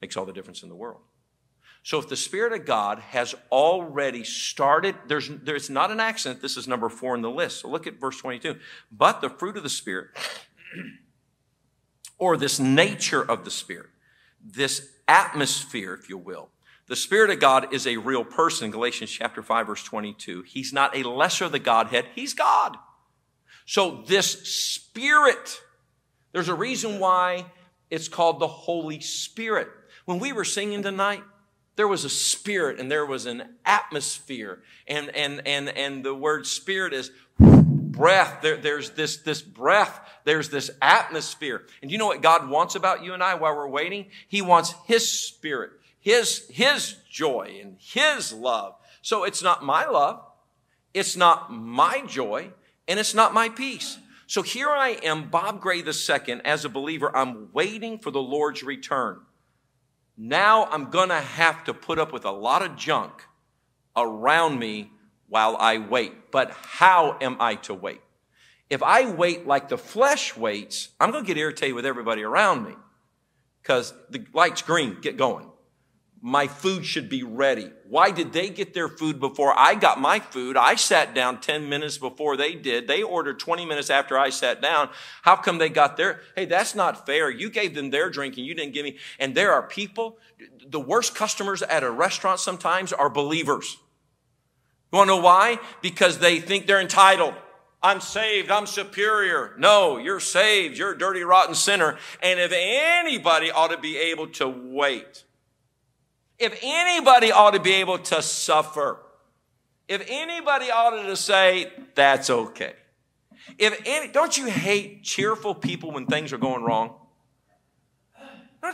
[0.00, 1.00] makes all the difference in the world.
[1.82, 6.42] So if the Spirit of God has already started, there's, there's not an accident.
[6.42, 7.60] This is number four in the list.
[7.60, 8.56] So look at verse 22.
[8.92, 10.08] But the fruit of the Spirit,
[12.18, 13.88] or this nature of the Spirit,
[14.44, 16.50] this atmosphere, if you will,
[16.86, 18.70] the Spirit of God is a real person.
[18.70, 20.42] Galatians chapter 5, verse 22.
[20.42, 22.06] He's not a lesser of the Godhead.
[22.14, 22.76] He's God.
[23.64, 25.60] So this Spirit
[26.32, 27.46] there's a reason why
[27.90, 29.68] it's called the Holy Spirit.
[30.04, 31.24] When we were singing tonight,
[31.76, 34.62] there was a spirit and there was an atmosphere.
[34.86, 38.42] And, and, and, and the word spirit is breath.
[38.42, 40.00] There, there's this, this breath.
[40.24, 41.62] There's this atmosphere.
[41.82, 44.06] And you know what God wants about you and I while we're waiting?
[44.28, 48.74] He wants His spirit, His, His joy and His love.
[49.02, 50.22] So it's not my love.
[50.92, 52.50] It's not my joy
[52.88, 53.98] and it's not my peace.
[54.30, 57.10] So here I am, Bob Gray II, as a believer.
[57.16, 59.18] I'm waiting for the Lord's return.
[60.16, 63.24] Now I'm going to have to put up with a lot of junk
[63.96, 64.92] around me
[65.26, 66.30] while I wait.
[66.30, 68.02] But how am I to wait?
[68.68, 72.62] If I wait like the flesh waits, I'm going to get irritated with everybody around
[72.62, 72.76] me
[73.60, 75.49] because the light's green, get going
[76.22, 77.70] my food should be ready.
[77.88, 80.56] Why did they get their food before I got my food?
[80.56, 82.86] I sat down 10 minutes before they did.
[82.86, 84.90] They ordered 20 minutes after I sat down.
[85.22, 86.20] How come they got their?
[86.36, 87.30] Hey, that's not fair.
[87.30, 88.98] You gave them their drink and you didn't give me.
[89.18, 90.18] And there are people,
[90.66, 93.78] the worst customers at a restaurant sometimes are believers.
[94.92, 95.58] You want to know why?
[95.80, 97.34] Because they think they're entitled.
[97.82, 98.50] I'm saved.
[98.50, 99.54] I'm superior.
[99.56, 100.76] No, you're saved.
[100.76, 101.96] You're a dirty, rotten sinner.
[102.22, 105.24] And if anybody ought to be able to wait,
[106.40, 108.98] if anybody ought to be able to suffer,
[109.86, 112.72] if anybody ought to say, that's okay.
[113.58, 116.94] If any, don't you hate cheerful people when things are going wrong?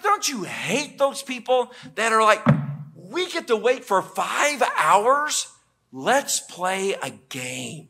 [0.03, 2.45] Don't you hate those people that are like,
[2.95, 5.49] we get to wait for five hours?
[5.93, 7.89] Let's play a game.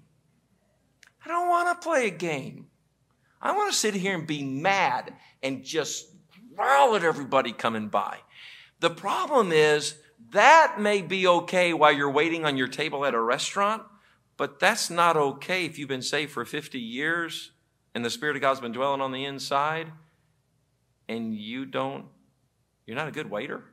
[1.24, 2.66] I don't want to play a game.
[3.40, 6.06] I want to sit here and be mad and just
[6.54, 8.18] growl at everybody coming by.
[8.80, 9.96] The problem is
[10.32, 13.82] that may be okay while you're waiting on your table at a restaurant,
[14.36, 17.52] but that's not okay if you've been saved for 50 years
[17.94, 19.90] and the Spirit of God's been dwelling on the inside
[21.08, 22.06] and you don't,
[22.84, 23.64] you're not a good waiter.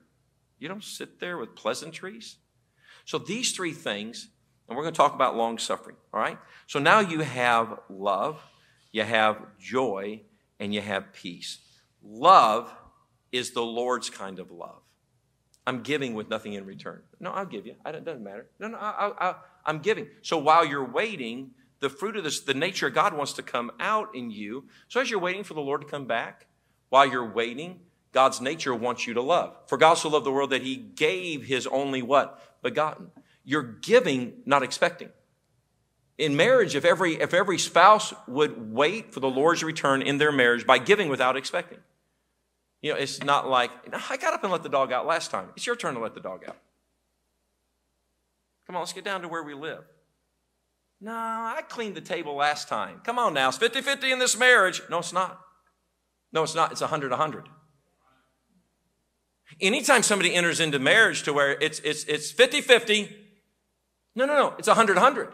[0.59, 2.37] You don't sit there with pleasantries.
[3.05, 4.29] So these three things,
[4.67, 6.37] and we're going to talk about long suffering, all right?
[6.67, 8.41] So now you have love,
[8.91, 10.21] you have joy,
[10.59, 11.57] and you have peace.
[12.01, 12.73] Love
[13.31, 14.82] is the Lord's kind of love.
[15.65, 17.01] I'm giving with nothing in return.
[17.19, 17.75] No, I'll give you.
[17.85, 18.47] It doesn't matter.
[18.59, 20.07] No, no, I, am giving.
[20.21, 23.71] So while you're waiting, the fruit of this, the nature of God wants to come
[23.79, 24.65] out in you.
[24.89, 26.47] So as you're waiting for the Lord to come back,
[26.89, 27.79] while you're waiting,
[28.11, 29.55] God's nature wants you to love.
[29.67, 32.61] For God so loved the world that he gave his only what?
[32.61, 33.11] Begotten.
[33.43, 35.09] You're giving, not expecting.
[36.17, 40.31] In marriage, if every, if every spouse would wait for the Lord's return in their
[40.31, 41.79] marriage by giving without expecting.
[42.83, 43.71] You know, it's not like,
[44.09, 45.47] I got up and let the dog out last time.
[45.55, 46.57] It's your turn to let the dog out.
[48.67, 49.85] Come on, let's get down to where we live.
[50.99, 52.99] No, I cleaned the table last time.
[53.05, 54.81] Come on now, it's 50 50 in this marriage.
[54.89, 55.39] No, it's not.
[56.33, 56.73] No, it's not.
[56.73, 57.47] It's 100 100.
[59.61, 63.15] Anytime somebody enters into marriage to where it's, it's, it's 50 50,
[64.15, 65.29] no, no, no, it's 100 100.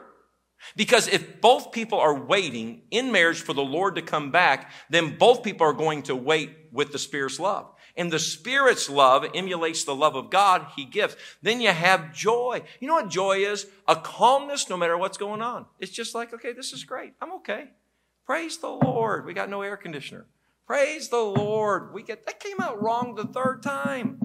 [0.76, 5.18] Because if both people are waiting in marriage for the Lord to come back, then
[5.18, 7.72] both people are going to wait with the Spirit's love.
[7.96, 11.16] And the Spirit's love emulates the love of God He gives.
[11.42, 12.62] Then you have joy.
[12.80, 13.68] You know what joy is?
[13.88, 15.66] A calmness no matter what's going on.
[15.80, 17.14] It's just like, okay, this is great.
[17.22, 17.66] I'm okay.
[18.26, 19.26] Praise the Lord.
[19.26, 20.28] We got no air conditioner.
[20.68, 21.94] Praise the Lord.
[21.94, 24.20] We get that came out wrong the third time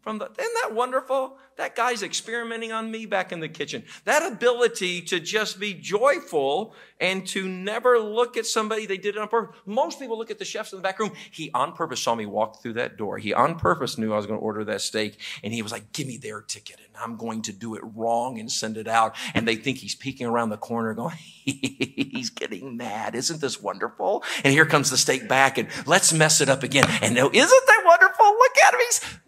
[0.00, 1.36] from the, isn't that wonderful?
[1.56, 3.84] That guy's experimenting on me back in the kitchen.
[4.04, 9.20] That ability to just be joyful and to never look at somebody they did it
[9.20, 9.60] on purpose.
[9.66, 11.12] Most people look at the chefs in the back room.
[11.30, 13.18] He on purpose saw me walk through that door.
[13.18, 15.92] He on purpose knew I was going to order that steak and he was like,
[15.92, 19.14] give me their ticket and I'm going to do it wrong and send it out.
[19.34, 23.14] And they think he's peeking around the corner going, he's getting mad.
[23.14, 24.24] Isn't this wonderful?
[24.44, 26.86] And here comes the steak back and let's mess it up again.
[27.02, 28.26] And no, isn't that wonderful?
[28.26, 28.80] Look at him.
[28.86, 29.18] He's,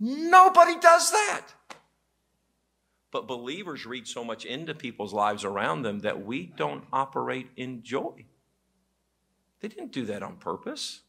[0.00, 1.46] Nobody does that.
[3.10, 7.82] But believers read so much into people's lives around them that we don't operate in
[7.82, 8.24] joy.
[9.60, 11.02] They didn't do that on purpose.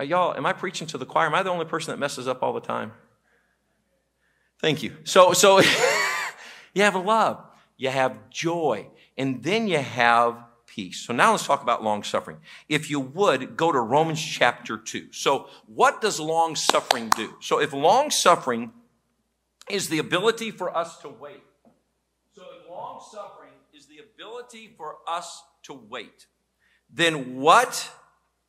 [0.00, 1.26] Uh, y'all, am I preaching to the choir?
[1.26, 2.92] Am I the only person that messes up all the time?
[4.60, 4.96] Thank you.
[5.04, 5.60] So, so
[6.74, 7.44] you have love,
[7.76, 10.36] you have joy, and then you have
[10.78, 11.00] peace.
[11.00, 12.36] So now let's talk about long suffering.
[12.68, 15.08] If you would, go to Romans chapter 2.
[15.10, 17.34] So what does long suffering do?
[17.40, 18.70] So if long suffering
[19.68, 21.42] is the ability for us to wait.
[22.32, 26.26] So if long suffering is the ability for us to wait,
[26.88, 27.90] then what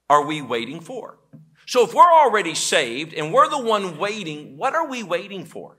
[0.07, 1.17] are we waiting for?
[1.65, 5.77] So if we're already saved and we're the one waiting, what are we waiting for?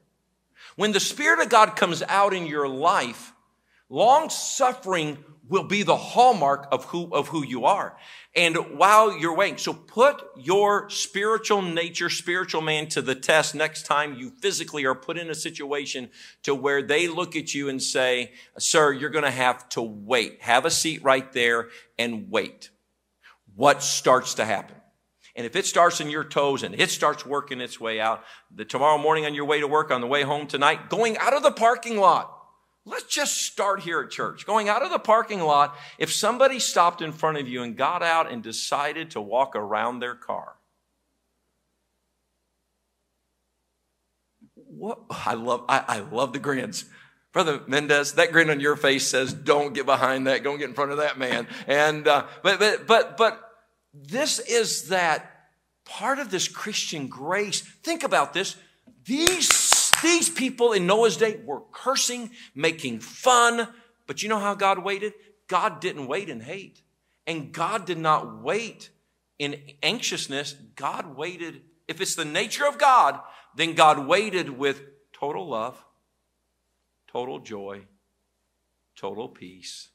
[0.75, 3.35] When the Spirit of God comes out in your life,
[3.89, 5.17] long suffering
[5.51, 7.97] will be the hallmark of who, of who you are.
[8.35, 13.85] And while you're waiting, so put your spiritual nature, spiritual man to the test next
[13.85, 16.09] time you physically are put in a situation
[16.45, 20.41] to where they look at you and say, sir, you're going to have to wait.
[20.43, 22.71] Have a seat right there and wait.
[23.57, 24.77] What starts to happen?
[25.35, 28.23] And if it starts in your toes and it starts working its way out,
[28.55, 31.35] the tomorrow morning on your way to work, on the way home tonight, going out
[31.35, 32.40] of the parking lot,
[32.91, 34.45] Let's just start here at church.
[34.47, 38.03] Going out of the parking lot, if somebody stopped in front of you and got
[38.03, 40.55] out and decided to walk around their car,
[44.55, 46.85] what I love, I, I love the grins.
[47.33, 50.43] Brother Mendez, that grin on your face says, "Don't get behind that.
[50.43, 53.41] Don't get in front of that man." And uh, but but but but
[53.95, 55.31] this is that
[55.85, 57.61] part of this Christian grace.
[57.61, 58.57] Think about this.
[59.05, 59.70] These
[60.03, 63.69] these people in Noah's day were cursing, making fun.
[64.07, 65.15] But you know how God waited?
[65.49, 66.83] God didn't wait in hate.
[67.27, 68.91] And God did not wait
[69.39, 70.55] in anxiousness.
[70.77, 71.63] God waited.
[71.89, 73.21] If it's the nature of God,
[73.57, 74.83] then God waited with
[75.13, 75.83] total love,
[77.11, 77.83] total joy,
[78.97, 79.89] total peace,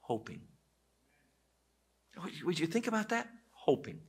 [0.00, 0.42] hoping.
[2.44, 3.28] Would you think about that?
[3.52, 4.00] Hoping.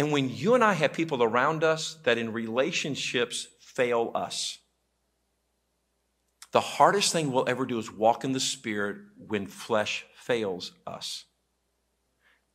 [0.00, 4.56] And when you and I have people around us that in relationships fail us,
[6.52, 11.26] the hardest thing we'll ever do is walk in the Spirit when flesh fails us.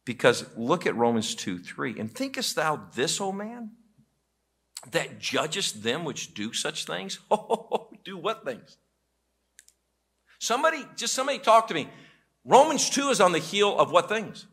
[0.05, 1.99] Because look at Romans 2 3.
[1.99, 3.73] And thinkest thou this, O man,
[4.89, 7.19] that judgest them which do such things?
[7.29, 8.75] Oh, do what things?
[10.39, 11.89] Somebody, just somebody talk to me.
[12.43, 14.47] Romans 2 is on the heel of what things?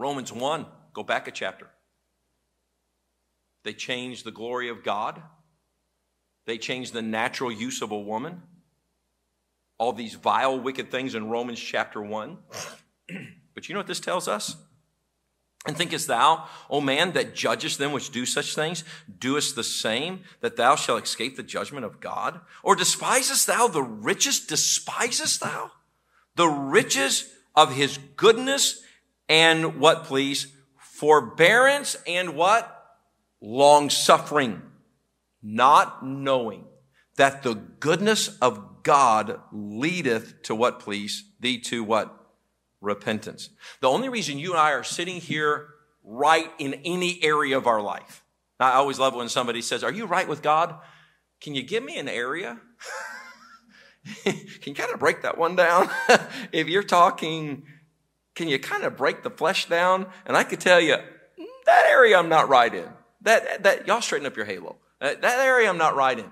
[0.00, 1.66] Romans 1, go back a chapter.
[3.64, 5.20] They changed the glory of God.
[6.46, 8.40] They changed the natural use of a woman.
[9.76, 12.38] All these vile, wicked things in Romans chapter 1.
[13.54, 14.56] but you know what this tells us?
[15.66, 18.84] And thinkest thou, O man, that judgest them which do such things,
[19.18, 22.40] doest the same, that thou shalt escape the judgment of God?
[22.62, 25.72] Or despisest thou the riches, despisest thou
[26.36, 28.82] the riches of his goodness
[29.30, 30.48] and what please?
[30.76, 32.76] Forbearance and what?
[33.40, 34.60] Long suffering,
[35.42, 36.66] not knowing
[37.16, 41.24] that the goodness of God leadeth to what please?
[41.40, 42.20] Thee to what?
[42.80, 43.50] repentance.
[43.80, 45.68] The only reason you and I are sitting here
[46.02, 48.24] right in any area of our life.
[48.58, 50.76] I always love when somebody says, Are you right with God?
[51.40, 52.60] Can you give me an area?
[54.24, 55.88] can you kind of break that one down?
[56.52, 57.64] if you're talking,
[58.40, 60.06] can you kind of break the flesh down?
[60.24, 60.96] And I could tell you,
[61.66, 62.88] that area I'm not right in.
[63.20, 64.76] That, that, y'all straighten up your halo.
[64.98, 66.30] That, that area I'm not right in.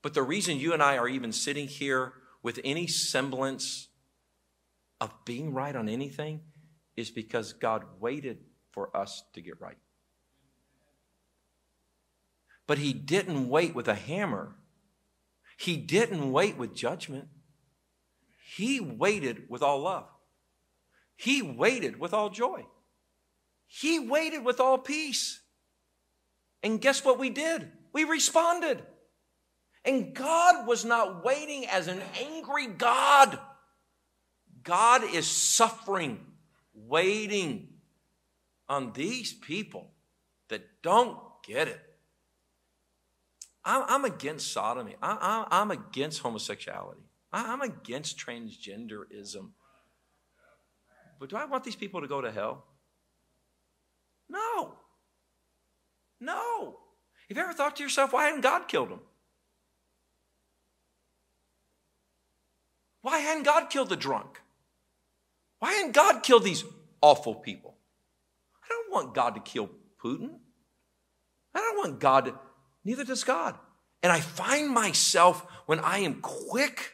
[0.00, 3.88] But the reason you and I are even sitting here with any semblance
[5.02, 6.40] of being right on anything
[6.96, 8.38] is because God waited
[8.72, 9.76] for us to get right.
[12.66, 14.54] But He didn't wait with a hammer,
[15.58, 17.28] He didn't wait with judgment.
[18.56, 20.06] He waited with all love.
[21.16, 22.66] He waited with all joy.
[23.66, 25.40] He waited with all peace.
[26.62, 27.70] And guess what we did?
[27.92, 28.82] We responded.
[29.84, 33.38] And God was not waiting as an angry God.
[34.62, 36.20] God is suffering,
[36.74, 37.68] waiting
[38.68, 39.90] on these people
[40.48, 41.80] that don't get it.
[43.66, 44.96] I'm, against sodomy.
[45.02, 47.00] I'm against homosexuality.
[47.32, 49.50] I'm against transgenderism.
[51.18, 52.64] But do I want these people to go to hell?
[54.28, 54.74] No.
[56.20, 56.78] No.
[57.28, 59.00] Have you ever thought to yourself, why hadn't God killed them?
[63.02, 64.40] Why hadn't God killed the drunk?
[65.58, 66.64] Why hadn't God killed these
[67.00, 67.74] awful people?
[68.64, 69.70] I don't want God to kill
[70.02, 70.30] Putin.
[71.54, 72.34] I don't want God to,
[72.84, 73.58] neither does God.
[74.02, 76.92] And I find myself when I am quick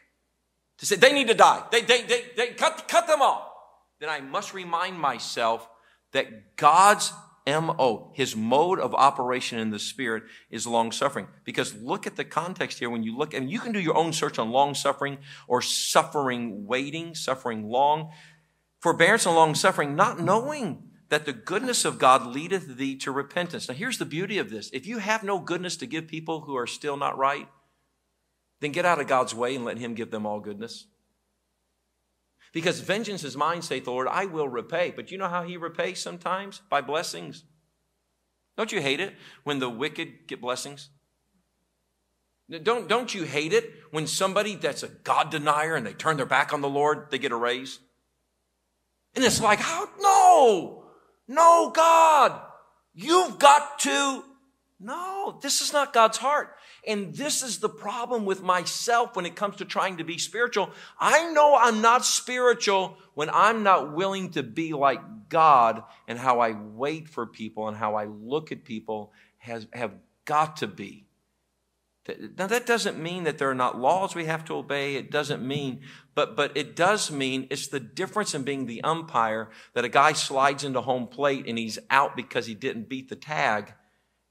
[0.78, 1.64] to say, they need to die.
[1.70, 3.49] They, they, they, they cut, cut them off.
[4.00, 5.68] Then I must remind myself
[6.12, 7.12] that God's
[7.46, 11.28] MO, his mode of operation in the spirit is long suffering.
[11.44, 14.12] Because look at the context here when you look, and you can do your own
[14.12, 18.10] search on long suffering or suffering waiting, suffering long
[18.80, 23.68] forbearance and long suffering, not knowing that the goodness of God leadeth thee to repentance.
[23.68, 24.70] Now, here's the beauty of this.
[24.72, 27.48] If you have no goodness to give people who are still not right,
[28.60, 30.86] then get out of God's way and let Him give them all goodness.
[32.52, 34.92] Because vengeance is mine, saith the Lord, I will repay.
[34.94, 36.62] But you know how He repays sometimes?
[36.68, 37.44] By blessings.
[38.56, 40.90] Don't you hate it when the wicked get blessings?
[42.62, 46.26] Don't, don't you hate it when somebody that's a God denier and they turn their
[46.26, 47.78] back on the Lord, they get a raise?
[49.14, 49.88] And it's like, how?
[50.00, 50.84] No,
[51.28, 52.40] no, God,
[52.92, 54.24] you've got to.
[54.80, 56.56] No, this is not God's heart.
[56.86, 60.70] And this is the problem with myself when it comes to trying to be spiritual.
[60.98, 66.40] I know I'm not spiritual when I'm not willing to be like God and how
[66.40, 69.92] I wait for people and how I look at people has, have
[70.24, 71.06] got to be.
[72.36, 74.96] Now, that doesn't mean that there are not laws we have to obey.
[74.96, 75.82] It doesn't mean,
[76.14, 80.14] but, but it does mean it's the difference in being the umpire that a guy
[80.14, 83.74] slides into home plate and he's out because he didn't beat the tag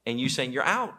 [0.05, 0.95] and you saying you're out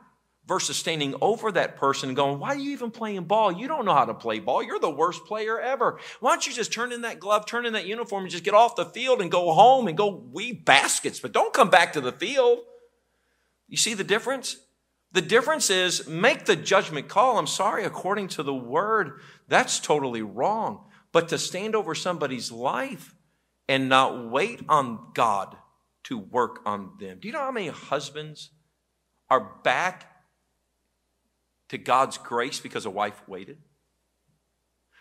[0.51, 3.53] versus standing over that person and going, why are you even playing ball?
[3.53, 4.65] You don't know how to play ball.
[4.65, 6.01] You're the worst player ever.
[6.19, 8.53] Why don't you just turn in that glove, turn in that uniform and just get
[8.53, 12.01] off the field and go home and go weave baskets, but don't come back to
[12.01, 12.59] the field.
[13.69, 14.57] You see the difference?
[15.13, 17.39] The difference is make the judgment call.
[17.39, 20.85] I'm sorry, according to the word, that's totally wrong.
[21.13, 23.15] But to stand over somebody's life
[23.69, 25.57] and not wait on God
[26.05, 27.21] to work on them.
[27.21, 28.51] Do you know how many husbands
[29.29, 30.09] are back
[31.71, 33.59] to God's grace because a wife waited?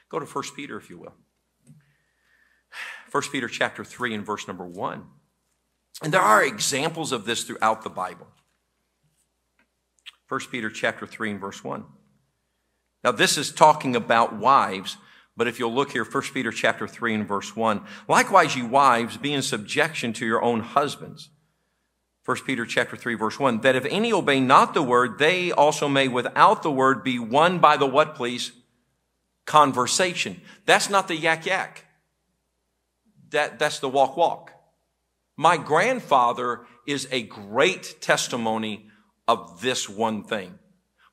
[0.07, 1.13] Go to 1 Peter, if you will.
[3.11, 5.03] 1 Peter chapter 3 and verse number 1.
[6.03, 8.27] And there are examples of this throughout the Bible.
[10.29, 11.85] 1 Peter chapter 3 and verse 1.
[13.03, 14.97] Now this is talking about wives,
[15.35, 17.81] but if you'll look here, 1 Peter chapter 3 and verse 1.
[18.07, 21.29] Likewise, you wives, be in subjection to your own husbands.
[22.29, 23.61] 1 Peter chapter 3 verse 1.
[23.61, 27.57] That if any obey not the word, they also may without the word be won
[27.57, 28.51] by the what please?
[29.47, 30.39] Conversation.
[30.67, 31.85] That's not the yak yak.
[33.31, 34.51] That, that's the walk walk.
[35.37, 38.89] My grandfather is a great testimony
[39.27, 40.59] of this one thing.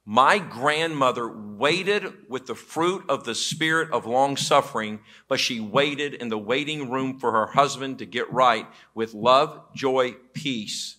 [0.04, 6.12] My grandmother waited with the fruit of the spirit of long suffering, but she waited
[6.12, 10.95] in the waiting room for her husband to get right with love, joy, peace.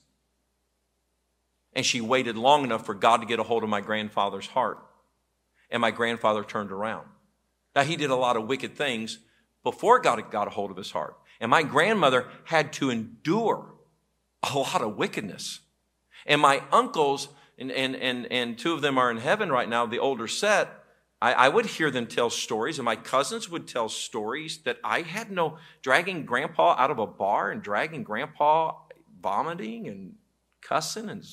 [1.78, 4.80] And she waited long enough for God to get a hold of my grandfather's heart.
[5.70, 7.08] And my grandfather turned around.
[7.76, 9.20] Now, he did a lot of wicked things
[9.64, 11.16] before God got a hold of his heart.
[11.40, 13.76] And my grandmother had to endure
[14.44, 15.60] a lot of wickedness.
[16.26, 19.86] And my uncles and, and, and, and two of them are in heaven right now,
[19.86, 20.70] the older set,
[21.22, 25.02] I, I, would hear them tell stories, and my cousins would tell stories that I
[25.02, 28.76] had no dragging grandpa out of a bar and dragging grandpa
[29.20, 30.14] vomiting and
[30.62, 31.26] cussing and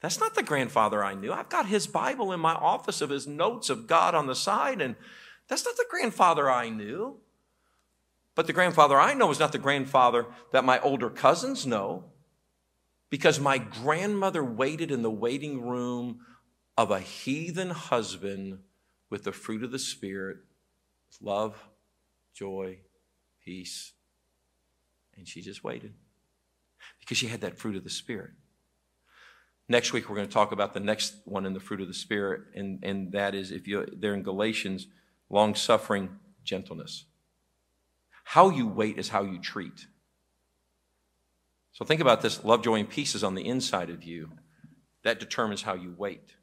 [0.00, 1.32] that's not the grandfather I knew.
[1.32, 4.80] I've got his Bible in my office of his notes of God on the side,
[4.80, 4.94] and
[5.48, 7.16] that's not the grandfather I knew.
[8.34, 12.04] But the grandfather I know is not the grandfather that my older cousins know
[13.08, 16.20] because my grandmother waited in the waiting room
[16.76, 18.58] of a heathen husband
[19.08, 20.38] with the fruit of the Spirit
[21.22, 21.56] love,
[22.34, 22.78] joy,
[23.42, 23.92] peace.
[25.16, 25.94] And she just waited
[27.00, 28.32] because she had that fruit of the Spirit.
[29.68, 31.94] Next week, we're going to talk about the next one in the fruit of the
[31.94, 34.86] Spirit, and, and that is if you they're in Galatians,
[35.28, 36.08] long suffering,
[36.44, 37.06] gentleness.
[38.22, 39.86] How you wait is how you treat.
[41.72, 44.30] So think about this love, joy, and peace is on the inside of you.
[45.02, 46.36] That determines how you wait.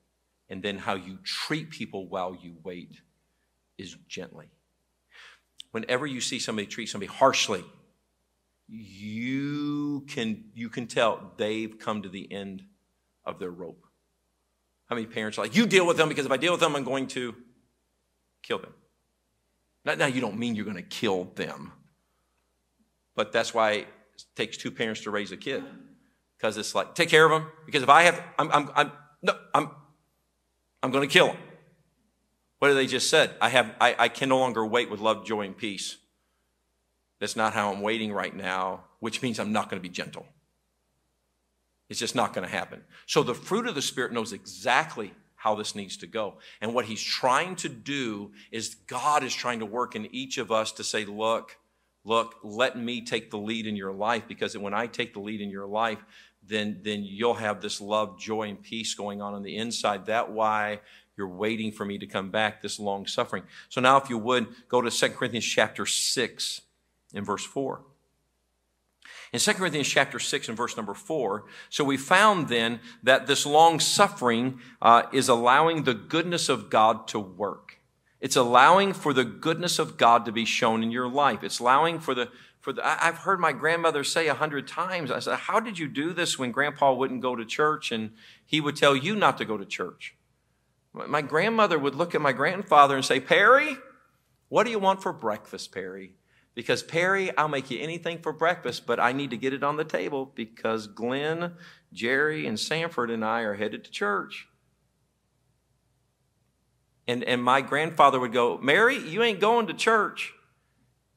[0.49, 3.01] And then how you treat people while you wait
[3.77, 4.47] is gently.
[5.71, 7.63] Whenever you see somebody treat somebody harshly,
[8.67, 12.63] you can, you can tell they've come to the end
[13.25, 13.85] of their rope.
[14.87, 16.75] How many parents are like, you deal with them because if I deal with them,
[16.75, 17.35] I'm going to
[18.41, 18.73] kill them.
[19.85, 21.71] Now, now you don't mean you're going to kill them,
[23.15, 23.87] but that's why it
[24.35, 25.63] takes two parents to raise a kid
[26.37, 29.37] because it's like take care of them because if I have I'm I'm I'm no
[29.53, 29.71] I'm
[30.81, 31.37] I'm going to kill them.
[32.59, 33.35] What did they just said?
[33.41, 35.97] I have I, I can no longer wait with love, joy, and peace.
[37.19, 40.25] That's not how I'm waiting right now, which means I'm not going to be gentle.
[41.93, 42.81] It's just not going to happen.
[43.05, 46.39] So the fruit of the Spirit knows exactly how this needs to go.
[46.59, 50.51] And what he's trying to do is God is trying to work in each of
[50.51, 51.55] us to say, look,
[52.03, 55.39] look, let me take the lead in your life because when I take the lead
[55.39, 56.03] in your life,
[56.41, 60.07] then, then you'll have this love, joy, and peace going on on the inside.
[60.07, 60.79] That why
[61.15, 63.43] you're waiting for me to come back, this long suffering.
[63.69, 66.61] So now if you would, go to 2 Corinthians chapter 6
[67.13, 67.83] in verse 4.
[69.33, 73.47] In 2 Corinthians chapter 6 and verse number 4, so we found then that this
[73.47, 77.79] long suffering uh, is allowing the goodness of God to work.
[78.21, 81.43] It's allowing for the goodness of God to be shown in your life.
[81.43, 82.29] It's allowing for the
[82.61, 85.11] for the, I've heard my grandmother say a hundred times.
[85.11, 88.11] I said, "How did you do this when Grandpa wouldn't go to church and
[88.45, 90.15] he would tell you not to go to church?"
[90.93, 93.75] My grandmother would look at my grandfather and say, "Perry,
[94.47, 96.15] what do you want for breakfast, Perry?"
[96.55, 99.75] Because Perry, I'll make you anything for breakfast, but I need to get it on
[99.75, 101.53] the table because Glenn,
[101.91, 104.47] Jerry, and Sanford and I are headed to church.
[107.07, 110.33] And, and my grandfather would go, Mary, you ain't going to church.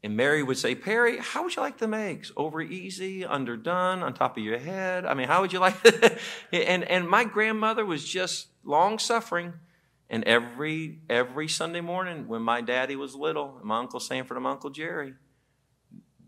[0.02, 2.32] And Mary would say, Perry, how would you like them eggs?
[2.36, 5.04] Over easy, underdone, on top of your head?
[5.04, 5.76] I mean, how would you like
[6.52, 9.54] and, and my grandmother was just long suffering.
[10.08, 14.52] And every, every Sunday morning when my daddy was little, my Uncle Sanford and my
[14.52, 15.14] Uncle Jerry,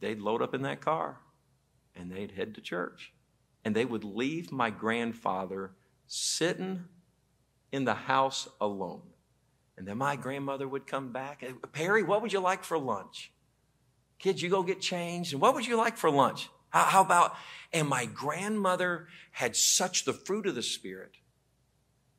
[0.01, 1.19] they'd load up in that car
[1.95, 3.13] and they'd head to church.
[3.65, 5.73] And they would leave my grandfather
[6.07, 6.85] sitting
[7.73, 9.03] in the house alone.
[9.77, 11.45] And then my grandmother would come back.
[11.73, 13.33] Perry, what would you like for lunch?
[14.19, 15.33] Kids, you go get changed.
[15.33, 16.49] And what would you like for lunch?
[16.71, 17.35] How, how about?
[17.73, 21.13] And my grandmother had such the fruit of the Spirit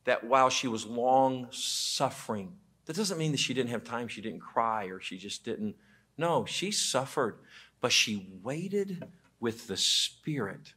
[0.06, 2.54] that while she was long suffering,
[2.86, 5.76] that doesn't mean that she didn't have time, she didn't cry, or she just didn't.
[6.18, 7.40] No, she suffered,
[7.82, 9.04] but she waited
[9.40, 10.74] with the Spirit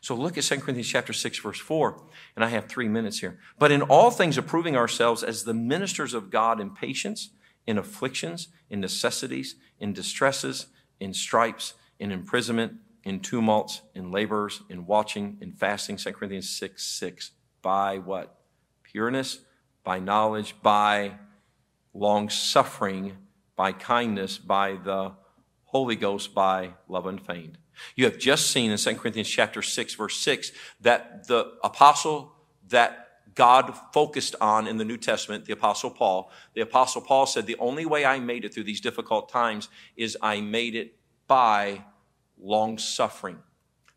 [0.00, 2.02] so look at 2 Corinthians chapter 6 verse 4,
[2.36, 3.38] and I have 3 minutes here.
[3.58, 7.30] But in all things approving ourselves as the ministers of God in patience,
[7.66, 10.66] in afflictions, in necessities, in distresses,
[11.00, 12.74] in stripes, in imprisonment,
[13.04, 17.32] in tumults, in labors, in watching, in fasting, 2 Corinthians 6 6.
[17.62, 18.38] By what?
[18.84, 19.40] Pureness,
[19.82, 21.14] by knowledge, by
[21.94, 23.16] long suffering,
[23.56, 25.12] by kindness, by the
[25.76, 27.58] Holy Ghost, by love unfeigned.
[27.96, 30.50] You have just seen in 2 Corinthians chapter 6 verse 6
[30.80, 32.32] that the apostle
[32.68, 37.44] that God focused on in the New Testament, the apostle Paul, the apostle Paul said
[37.44, 39.68] the only way I made it through these difficult times
[39.98, 40.96] is I made it
[41.26, 41.84] by
[42.40, 43.36] long suffering.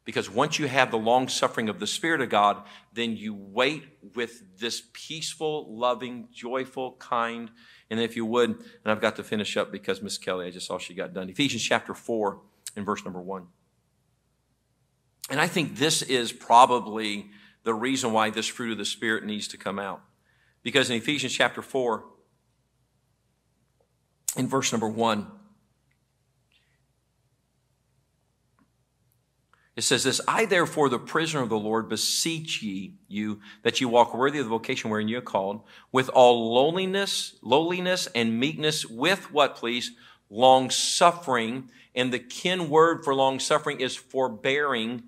[0.09, 3.83] Because once you have the long suffering of the Spirit of God, then you wait
[4.15, 7.51] with this peaceful, loving, joyful, kind.
[7.91, 10.65] And if you would, and I've got to finish up because Miss Kelly, I just
[10.65, 11.29] saw she got done.
[11.29, 12.41] Ephesians chapter 4
[12.75, 13.45] and verse number 1.
[15.29, 17.29] And I think this is probably
[17.63, 20.01] the reason why this fruit of the Spirit needs to come out.
[20.63, 22.03] Because in Ephesians chapter 4,
[24.37, 25.27] in verse number 1,
[29.79, 33.87] It says this, I therefore, the prisoner of the Lord, beseech ye you that you
[33.87, 38.85] walk worthy of the vocation wherein you are called, with all lowliness, lowliness and meekness,
[38.85, 39.91] with what please?
[40.29, 41.69] Long suffering.
[41.95, 45.03] And the kin word for long suffering is forbearing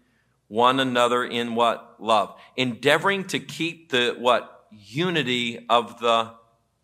[0.48, 1.98] one another in what?
[2.00, 2.40] Love.
[2.56, 4.68] Endeavoring to keep the what?
[4.72, 6.32] Unity of the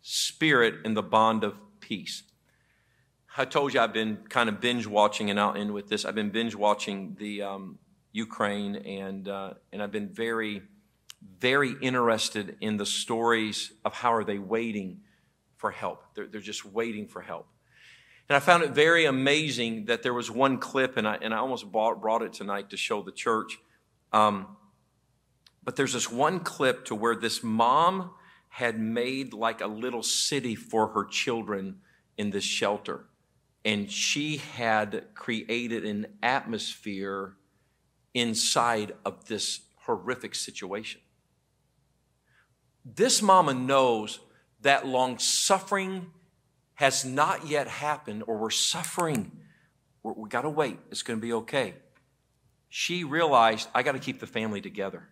[0.02, 2.22] spirit in the bond of peace.
[3.40, 6.04] I told you I've been kind of binge watching, and I'll end with this.
[6.04, 7.78] I've been binge watching the um,
[8.10, 10.62] Ukraine, and uh, and I've been very,
[11.38, 15.02] very interested in the stories of how are they waiting
[15.56, 16.02] for help.
[16.16, 17.46] They're, they're just waiting for help.
[18.28, 21.36] And I found it very amazing that there was one clip, and I, and I
[21.36, 23.56] almost bought, brought it tonight to show the church.
[24.12, 24.56] Um,
[25.62, 28.10] but there's this one clip to where this mom
[28.48, 31.76] had made like a little city for her children
[32.16, 33.04] in this shelter
[33.68, 37.34] and she had created an atmosphere
[38.14, 41.02] inside of this horrific situation.
[42.82, 44.20] This mama knows
[44.62, 46.06] that long suffering
[46.76, 49.32] has not yet happened, or we're suffering.
[50.02, 50.78] We got to wait.
[50.90, 51.74] It's going to be okay.
[52.70, 55.10] She realized, I got to keep the family together.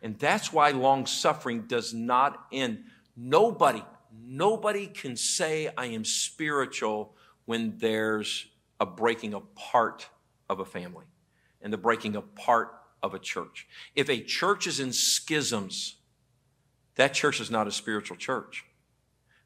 [0.00, 2.84] And that's why long suffering does not end.
[3.14, 7.12] Nobody, nobody can say I am spiritual
[7.46, 8.46] when there's
[8.78, 10.08] a breaking apart
[10.48, 11.06] of a family
[11.62, 12.72] and the breaking apart
[13.02, 13.66] of a church.
[13.94, 15.96] If a church is in schisms,
[16.96, 18.64] that church is not a spiritual church.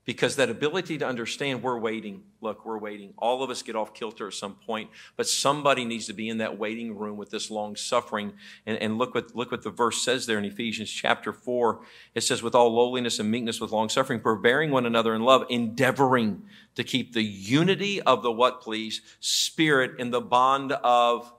[0.06, 2.22] Because that ability to understand, we're waiting.
[2.40, 3.12] Look, we're waiting.
[3.18, 6.38] All of us get off kilter at some point, but somebody needs to be in
[6.38, 8.32] that waiting room with this long suffering.
[8.64, 11.82] And, and look what look what the verse says there in Ephesians chapter four.
[12.14, 15.44] It says, "With all lowliness and meekness, with long suffering, forbearing one another in love,
[15.50, 16.44] endeavoring
[16.76, 21.32] to keep the unity of the what, please, spirit in the bond of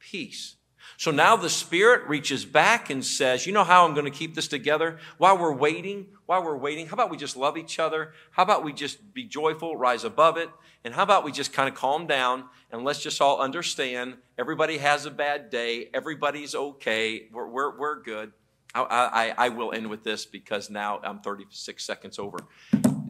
[0.00, 0.56] peace."
[0.96, 4.34] So now the Spirit reaches back and says, You know how I'm going to keep
[4.34, 4.98] this together?
[5.18, 8.12] While we're waiting, while we're waiting, how about we just love each other?
[8.30, 10.50] How about we just be joyful, rise above it?
[10.84, 14.78] And how about we just kind of calm down and let's just all understand everybody
[14.78, 18.32] has a bad day, everybody's okay, we're, we're, we're good.
[18.74, 22.38] I, I, I will end with this because now I'm 36 seconds over.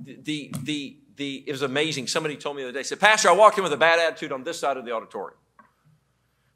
[0.05, 2.09] The, the, the, it was amazing.
[2.09, 4.33] Somebody told me the other day, said, Pastor, I walked in with a bad attitude
[4.33, 5.39] on this side of the auditorium.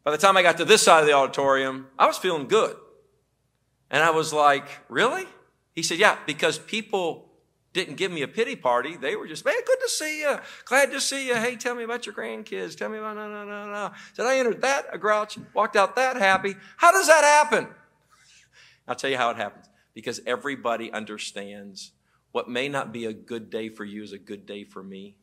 [0.06, 2.76] By the time I got to this side of the auditorium, I was feeling good.
[3.90, 5.24] And I was like, Really?
[5.74, 7.32] He said, Yeah, because people
[7.72, 8.96] didn't give me a pity party.
[8.96, 10.38] They were just, Man, good to see you.
[10.64, 11.34] Glad to see you.
[11.34, 12.78] Hey, tell me about your grandkids.
[12.78, 13.90] Tell me about, no, no, no, no.
[14.12, 16.54] Said, I entered that a grouch, walked out that happy.
[16.76, 17.66] How does that happen?
[18.86, 19.66] I'll tell you how it happens.
[19.92, 21.90] Because everybody understands
[22.30, 25.16] what may not be a good day for you is a good day for me.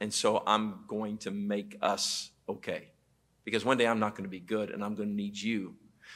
[0.00, 2.90] And so I'm going to make us okay
[3.44, 5.74] because one day I'm not going to be good and I'm going to need you.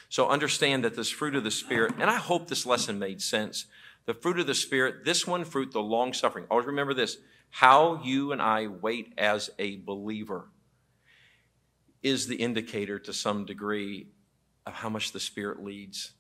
[0.09, 3.67] So understand that this fruit of the Spirit, and I hope this lesson made sense.
[4.07, 6.47] The fruit of the Spirit, this one fruit, the long suffering.
[6.51, 7.19] Always remember this
[7.51, 10.49] how you and I wait as a believer
[12.03, 14.09] is the indicator to some degree
[14.67, 16.13] of how much the Spirit leads.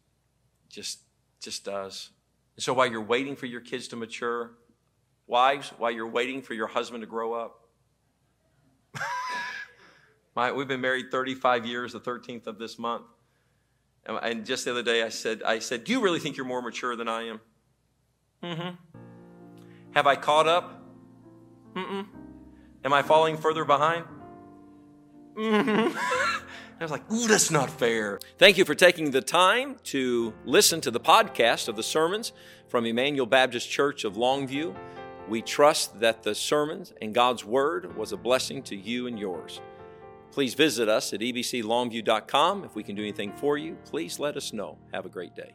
[0.68, 1.00] Just,
[1.40, 2.10] just does.
[2.56, 4.52] And so while you're waiting for your kids to mature,
[5.26, 7.68] wives, while you're waiting for your husband to grow up,
[10.34, 13.06] my, we've been married 35 years, the 13th of this month.
[14.06, 16.46] And, and just the other day, I said, I said, Do you really think you're
[16.46, 17.40] more mature than I am?
[18.42, 18.74] Mm-hmm.
[19.92, 20.82] Have I caught up?
[21.74, 22.06] Mm-mm.
[22.84, 24.04] Am I falling further behind?
[25.36, 25.96] Mm-hmm.
[26.80, 28.18] I was like, ooh, that's not fair.
[28.36, 32.32] Thank you for taking the time to listen to the podcast of the sermons
[32.68, 34.74] from Emmanuel Baptist Church of Longview.
[35.28, 39.60] We trust that the sermons and God's Word was a blessing to you and yours.
[40.34, 42.64] Please visit us at ebclongview.com.
[42.64, 44.76] If we can do anything for you, please let us know.
[44.92, 45.52] Have a great day.